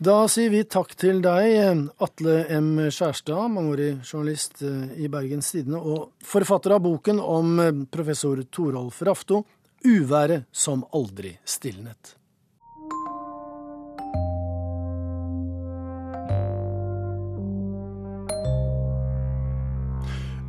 [0.00, 2.70] Da sier vi takk til deg, Atle M.
[2.88, 7.60] Skjærstad, mangeårig journalist i Bergens Tidende, og forfatter av boken om
[7.92, 9.42] professor Torolf Rafto,
[9.84, 12.19] 'Uværet som aldri stilnet'.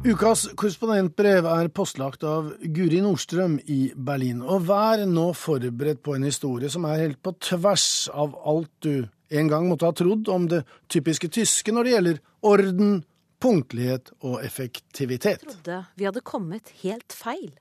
[0.01, 4.39] Ukas korrespondentbrev er postlagt av Guri Nordstrøm i Berlin.
[4.41, 9.05] Og vær nå forberedt på en historie som er helt på tvers av alt du
[9.29, 12.95] en gang måtte ha trodd om det typiske tyske når det gjelder orden,
[13.41, 15.45] punktlighet og effektivitet.
[15.45, 17.51] Jeg trodde vi hadde kommet helt feil.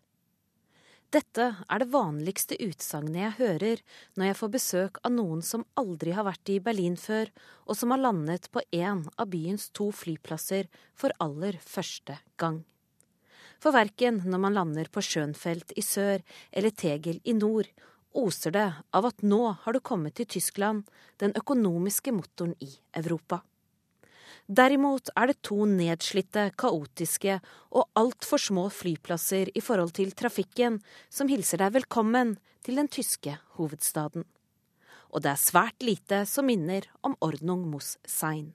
[1.11, 3.81] Dette er det vanligste utsagnet jeg hører
[4.15, 7.33] når jeg får besøk av noen som aldri har vært i Berlin før,
[7.67, 12.63] og som har landet på én av byens to flyplasser for aller første gang.
[13.59, 16.23] For verken når man lander på Schönfeld i sør
[16.55, 17.67] eller Tegel i nord,
[18.15, 20.87] oser det av at nå har du kommet til Tyskland,
[21.19, 22.71] den økonomiske motoren i
[23.03, 23.43] Europa.
[24.47, 27.39] Derimot er det to nedslitte, kaotiske
[27.70, 33.39] og altfor små flyplasser i forhold til trafikken som hilser deg velkommen til den tyske
[33.59, 34.24] hovedstaden.
[35.11, 38.53] Og det er svært lite som minner om Ordnung muss sein.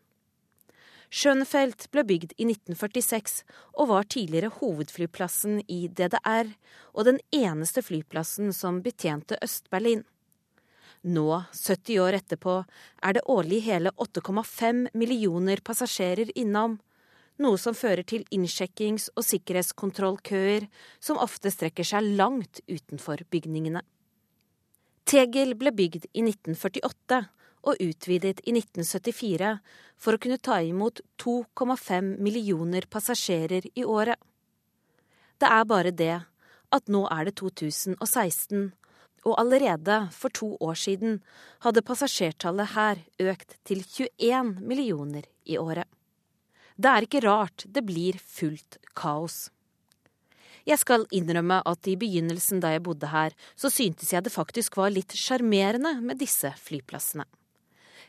[1.16, 3.44] Schönfeld ble bygd i 1946
[3.78, 6.50] og var tidligere hovedflyplassen i DDR
[6.94, 10.04] og den eneste flyplassen som betjente Øst-Berlin.
[11.06, 12.64] Nå, 70 år etterpå,
[13.06, 16.80] er det årlig hele 8,5 millioner passasjerer innom,
[17.38, 20.66] noe som fører til innsjekkings- og sikkerhetskontrollkøer
[21.04, 23.84] som ofte strekker seg langt utenfor bygningene.
[25.06, 27.20] Tegel ble bygd i 1948
[27.70, 29.52] og utvidet i 1974
[30.02, 34.18] for å kunne ta imot 2,5 millioner passasjerer i året.
[35.38, 36.16] Det er bare det
[36.74, 38.72] at nå er det 2016,
[39.26, 41.20] og allerede for to år siden
[41.66, 43.02] hadde passasjertallet her
[43.32, 45.90] økt til 21 millioner i året.
[46.76, 49.50] Det er ikke rart det blir fullt kaos.
[50.66, 54.78] Jeg skal innrømme at i begynnelsen da jeg bodde her, så syntes jeg det faktisk
[54.80, 57.26] var litt sjarmerende med disse flyplassene.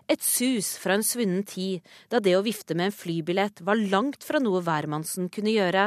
[0.09, 4.25] Et sus fra en svunnen tid da det å vifte med en flybillett var langt
[4.25, 5.87] fra noe hvermannsen kunne gjøre,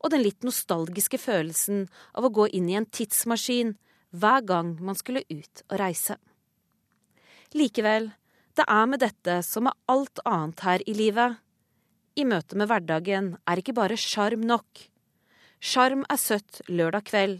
[0.00, 1.86] og den litt nostalgiske følelsen
[2.16, 3.74] av å gå inn i en tidsmaskin
[4.10, 6.16] hver gang man skulle ut og reise.
[7.54, 8.10] Likevel,
[8.58, 11.38] det er med dette som med alt annet her i livet.
[12.18, 14.86] I møte med hverdagen er ikke bare sjarm nok.
[15.60, 17.36] Sjarm er søtt lørdag kveld,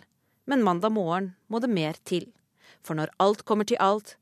[0.46, 2.28] men mandag morgen må det mer til.
[2.82, 4.16] For når alt kommer til alt,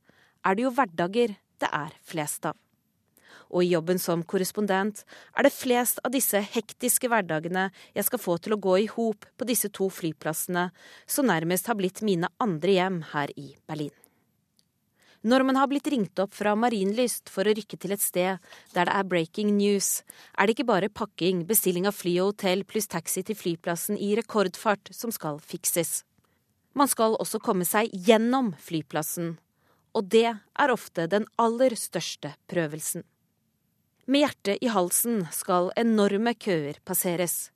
[0.44, 2.56] er det jo hverdager det er flest av.
[3.48, 8.36] Og i jobben som korrespondent er det flest av disse hektiske hverdagene jeg skal få
[8.42, 10.68] til å gå i hop på disse to flyplassene,
[11.06, 13.94] som nærmest har blitt mine andre hjem her i Berlin.
[15.26, 18.38] Når man har blitt ringt opp fra Marienlyst for å rykke til et sted
[18.74, 20.04] der det er breaking news,
[20.38, 24.12] er det ikke bare pakking, bestilling av fly og hotell pluss taxi til flyplassen i
[24.20, 26.04] rekordfart som skal fikses.
[26.78, 29.34] Man skal også komme seg gjennom flyplassen,
[29.90, 33.02] og det er ofte den aller største prøvelsen.
[34.08, 37.50] Med hjertet i halsen skal enorme køer passeres.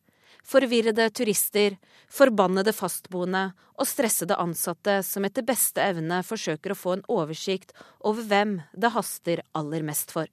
[0.44, 1.78] Forvirrede turister,
[2.12, 7.72] forbannede fastboende og stressede ansatte som etter beste evne forsøker å få en oversikt
[8.05, 10.28] over hvem det haster aller mest for.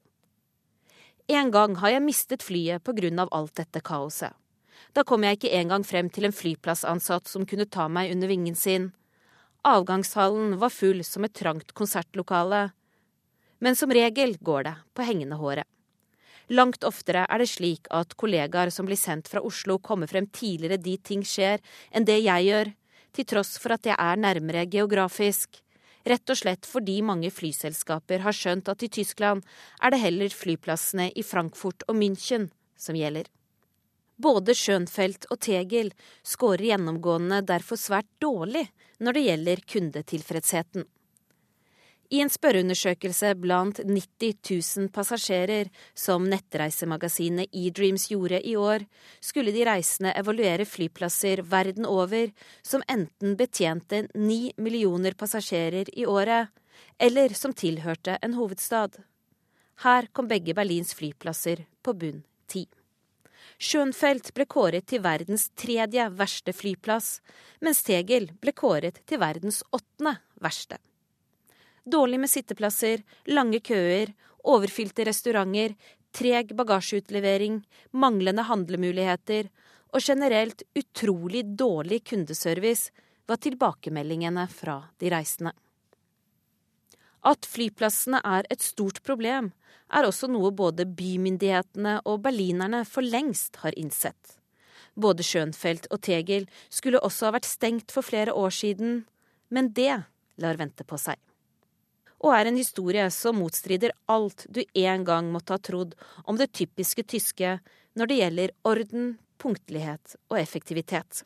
[1.31, 4.35] En gang har jeg mistet flyet på grunn av alt dette kaoset.
[4.91, 8.59] Da kom jeg ikke engang frem til en flyplassansatt som kunne ta meg under vingen
[8.59, 8.91] sin.
[9.63, 12.71] Avgangshallen var full som et trangt konsertlokale.
[13.63, 15.67] Men som regel går det på hengende håret.
[16.49, 20.81] Langt oftere er det slik at kollegaer som blir sendt fra Oslo, kommer frem tidligere
[20.81, 21.61] dit ting skjer,
[21.93, 22.71] enn det jeg gjør,
[23.13, 25.61] til tross for at jeg er nærmere geografisk.
[26.09, 29.45] Rett og slett fordi mange flyselskaper har skjønt at i Tyskland
[29.83, 33.27] er det heller flyplassene i Frankfurt og München som gjelder.
[34.19, 35.93] Både Schönfeld og Tegel
[36.27, 38.65] scorer gjennomgående derfor svært dårlig
[38.99, 40.87] når det gjelder kundetilfredsheten.
[42.09, 48.87] I en spørreundersøkelse blant 90 000 passasjerer som nettreisemagasinet eDreams gjorde i år,
[49.21, 52.31] skulle de reisende evaluere flyplasser verden over
[52.65, 56.49] som enten betjente ni millioner passasjerer i året,
[56.97, 58.97] eller som tilhørte en hovedstad.
[59.85, 62.65] Her kom begge Berlins flyplasser på bunn ti.
[63.61, 67.19] Schönfeld ble kåret til verdens tredje verste flyplass,
[67.61, 70.79] mens Tegel ble kåret til verdens åttende verste.
[71.89, 74.11] Dårlig med sitteplasser, lange køer,
[74.45, 75.73] overfylte restauranter,
[76.13, 77.61] treg bagasjeutlevering,
[77.91, 79.49] manglende handlemuligheter
[79.93, 82.91] og generelt utrolig dårlig kundeservice
[83.29, 85.53] var tilbakemeldingene fra de reisende.
[87.25, 89.51] At flyplassene er et stort problem,
[89.89, 94.37] er også noe både bymyndighetene og berlinerne for lengst har innsett.
[94.99, 99.01] Både Schönfeld og Tegel skulle også ha vært stengt for flere år siden,
[99.49, 100.03] men det
[100.39, 101.17] lar vente på seg
[102.19, 105.95] og er en historie som motstrider alt du en gang måtte ha trodd
[106.25, 107.57] om det typiske tyske
[107.97, 111.23] når det gjelder orden, punktlighet og effektivitet.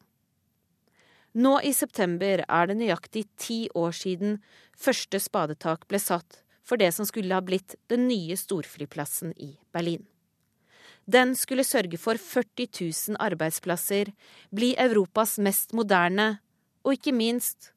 [1.33, 4.37] Nå i september er det nøyaktig ti år siden
[4.77, 10.05] første spadetak ble satt for det som skulle ha blitt den nye storflyplassen i Berlin.
[11.09, 12.69] Den skulle sørge for 40
[13.09, 14.13] 000 arbeidsplasser,
[14.55, 16.37] bli Europas mest moderne
[16.85, 17.72] og ikke minst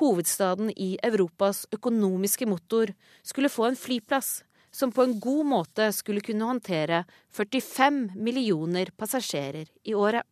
[0.00, 2.92] hovedstaden i Europas økonomiske motor,
[3.22, 4.42] skulle få en flyplass
[4.76, 10.26] som på en god måte skulle kunne håndtere 45 millioner passasjerer i året.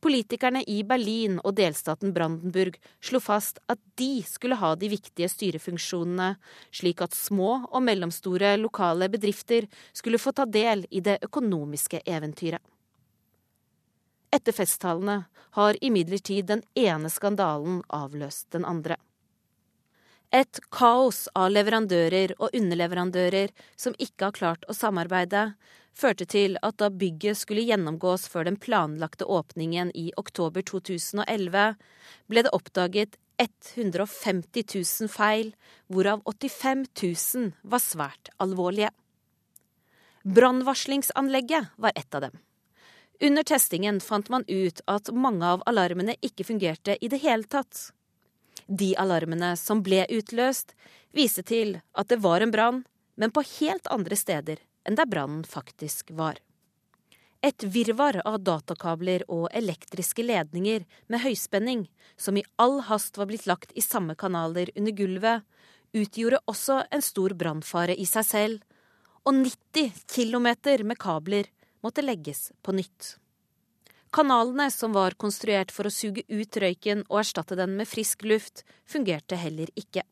[0.00, 6.34] Politikerne i Berlin og delstaten Brandenburg slo fast at de skulle ha de viktige styrefunksjonene,
[6.72, 12.64] slik at små og mellomstore lokale bedrifter skulle få ta del i det økonomiske eventyret.
[14.30, 15.24] Etter festtalene
[15.58, 18.96] har imidlertid den ene skandalen avløst den andre.
[20.30, 25.56] Et kaos av leverandører og underleverandører som ikke har klart å samarbeide,
[25.90, 31.74] førte til at da bygget skulle gjennomgås før den planlagte åpningen i oktober 2011,
[32.30, 35.50] ble det oppdaget 150 000 feil,
[35.90, 38.92] hvorav 85 000 var svært alvorlige.
[40.22, 42.38] Brannvarslingsanlegget var ett av dem.
[43.22, 47.90] Under testingen fant man ut at mange av alarmene ikke fungerte i det hele tatt.
[48.66, 50.72] De alarmene som ble utløst,
[51.12, 52.84] viste til at det var en brann,
[53.20, 56.40] men på helt andre steder enn der brannen faktisk var.
[57.44, 63.46] Et virvar av datakabler og elektriske ledninger med høyspenning, som i all hast var blitt
[63.48, 65.44] lagt i samme kanaler under gulvet,
[65.92, 68.60] utgjorde også en stor brannfare i seg selv,
[69.24, 71.48] og 90 kilometer med kabler
[71.80, 73.16] måtte legges på nytt.
[74.10, 78.64] Kanalene som var konstruert for å suge ut røyken og erstatte den med frisk luft,
[78.82, 80.02] fungerte heller ikke.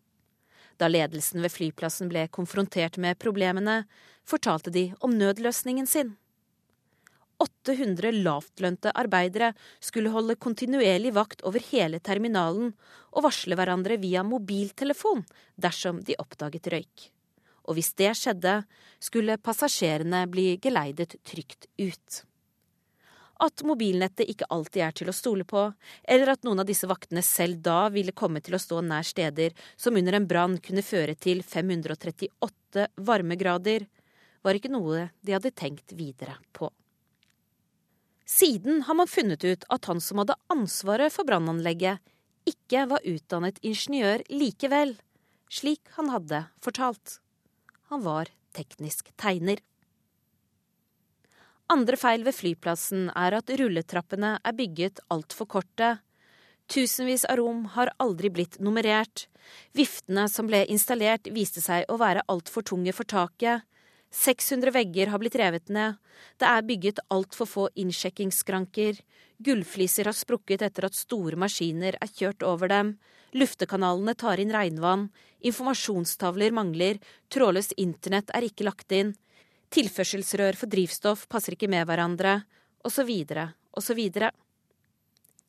[0.78, 3.82] Da ledelsen ved flyplassen ble konfrontert med problemene,
[4.28, 6.14] fortalte de om nødløsningen sin.
[7.42, 9.52] 800 lavtlønte arbeidere
[9.82, 12.72] skulle holde kontinuerlig vakt over hele terminalen
[13.10, 15.22] og varsle hverandre via mobiltelefon
[15.58, 17.12] dersom de oppdaget røyk
[17.68, 18.62] og hvis det skjedde,
[18.98, 22.22] skulle passasjerene bli geleidet trygt ut.
[23.38, 25.68] At mobilnettet ikke alltid er til å stole på,
[26.02, 29.54] eller at noen av disse vaktene selv da ville komme til å stå nær steder
[29.76, 33.86] som under en brann kunne føre til 538 varmegrader,
[34.42, 36.70] var ikke noe de hadde tenkt videre på.
[38.28, 42.02] Siden har man funnet ut at han som hadde ansvaret for brannanlegget,
[42.48, 44.96] ikke var utdannet ingeniør likevel,
[45.52, 47.18] slik han hadde fortalt.
[47.88, 49.60] Han var teknisk tegner.
[51.72, 55.98] Andre feil ved flyplassen er at rulletrappene er bygget altfor korte.
[56.68, 59.26] Tusenvis av rom har aldri blitt nummerert.
[59.76, 63.64] Viftene som ble installert, viste seg å være altfor tunge for taket.
[64.14, 65.98] 600 vegger har blitt revet ned.
[66.40, 69.00] Det er bygget altfor få innsjekkingsskranker.
[69.44, 72.96] Gullfliser har sprukket etter at store maskiner er kjørt over dem.
[73.36, 75.08] Luftekanalene tar inn regnvann,
[75.44, 76.98] informasjonstavler mangler,
[77.28, 79.12] trådløst internett er ikke lagt inn,
[79.74, 82.40] tilførselsrør for drivstoff passer ikke med hverandre,
[82.88, 83.12] osv.,
[83.76, 84.00] osv.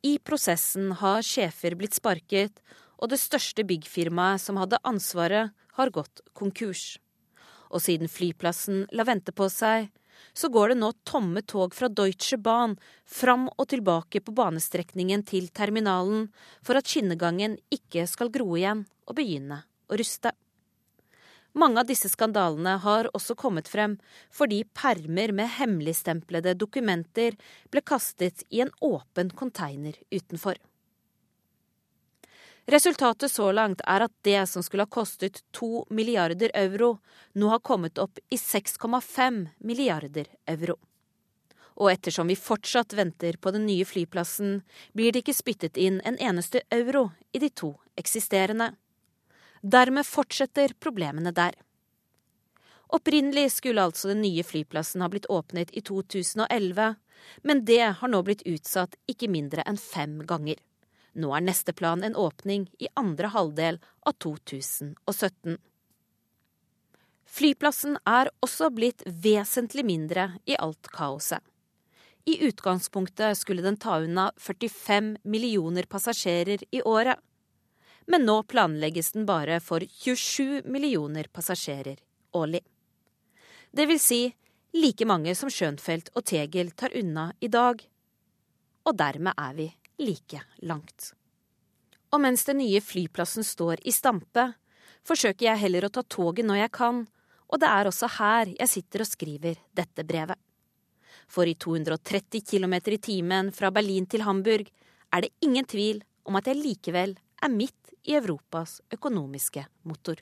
[0.04, 2.60] I prosessen har sjefer blitt sparket,
[3.00, 6.98] og det største byggfirmaet som hadde ansvaret, har gått konkurs.
[7.70, 9.90] Og siden flyplassen la vente på seg,
[10.34, 12.76] så går det nå tomme tog fra Deutsche Bahn
[13.08, 16.28] fram og tilbake på banestrekningen til terminalen
[16.66, 20.34] for at skinnegangen ikke skal gro igjen og begynne å ruste.
[21.58, 23.96] Mange av disse skandalene har også kommet frem
[24.36, 27.38] fordi permer med hemmeligstemplede dokumenter
[27.74, 30.60] ble kastet i en åpen konteiner utenfor.
[32.66, 36.98] Resultatet så langt er at det som skulle ha kostet 2 milliarder euro,
[37.34, 40.76] nå har kommet opp i 6,5 milliarder euro.
[41.80, 44.62] Og ettersom vi fortsatt venter på den nye flyplassen,
[44.94, 48.74] blir det ikke spyttet inn en eneste euro i de to eksisterende.
[49.62, 51.56] Dermed fortsetter problemene der.
[52.90, 56.96] Opprinnelig skulle altså den nye flyplassen ha blitt åpnet i 2011,
[57.44, 60.58] men det har nå blitt utsatt ikke mindre enn fem ganger.
[61.14, 65.58] Nå er neste plan en åpning i andre halvdel av 2017.
[67.30, 71.42] Flyplassen er også blitt vesentlig mindre i alt kaoset.
[72.26, 77.18] I utgangspunktet skulle den ta unna 45 millioner passasjerer i året.
[78.06, 82.02] Men nå planlegges den bare for 27 millioner passasjerer
[82.34, 82.62] årlig.
[83.72, 84.22] Det vil si
[84.74, 87.82] like mange som Schönfeldt og Tegel tar unna i dag.
[88.86, 89.68] Og dermed er vi
[90.00, 91.14] like langt.
[92.10, 94.48] Og mens den nye flyplassen står i stampe,
[95.06, 97.04] forsøker jeg heller å ta toget når jeg kan,
[97.50, 100.38] og det er også her jeg sitter og skriver dette brevet.
[101.30, 104.70] For i 230 km i timen fra Berlin til Hamburg
[105.14, 110.22] er det ingen tvil om at jeg likevel er midt i Europas økonomiske motor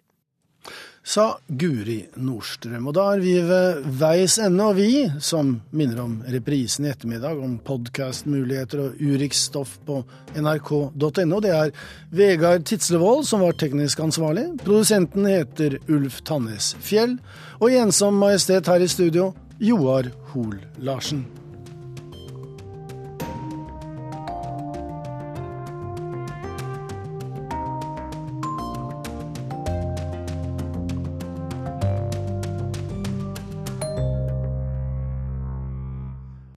[1.08, 2.90] sa Guri Nordstrøm.
[2.90, 7.40] Og da er vi ved veis ende, og vi, som minner om reprisen i ettermiddag,
[7.40, 10.02] om podkastmuligheter og Urix-stoff på
[10.36, 11.74] nrk.no, det er
[12.12, 14.50] Vegard Tidslevold som var teknisk ansvarlig.
[14.66, 17.18] Produsenten heter Ulf Tannes Fjell.
[17.62, 19.32] Og i ensom majestet her i studio,
[19.64, 21.26] Joar Hoel Larsen.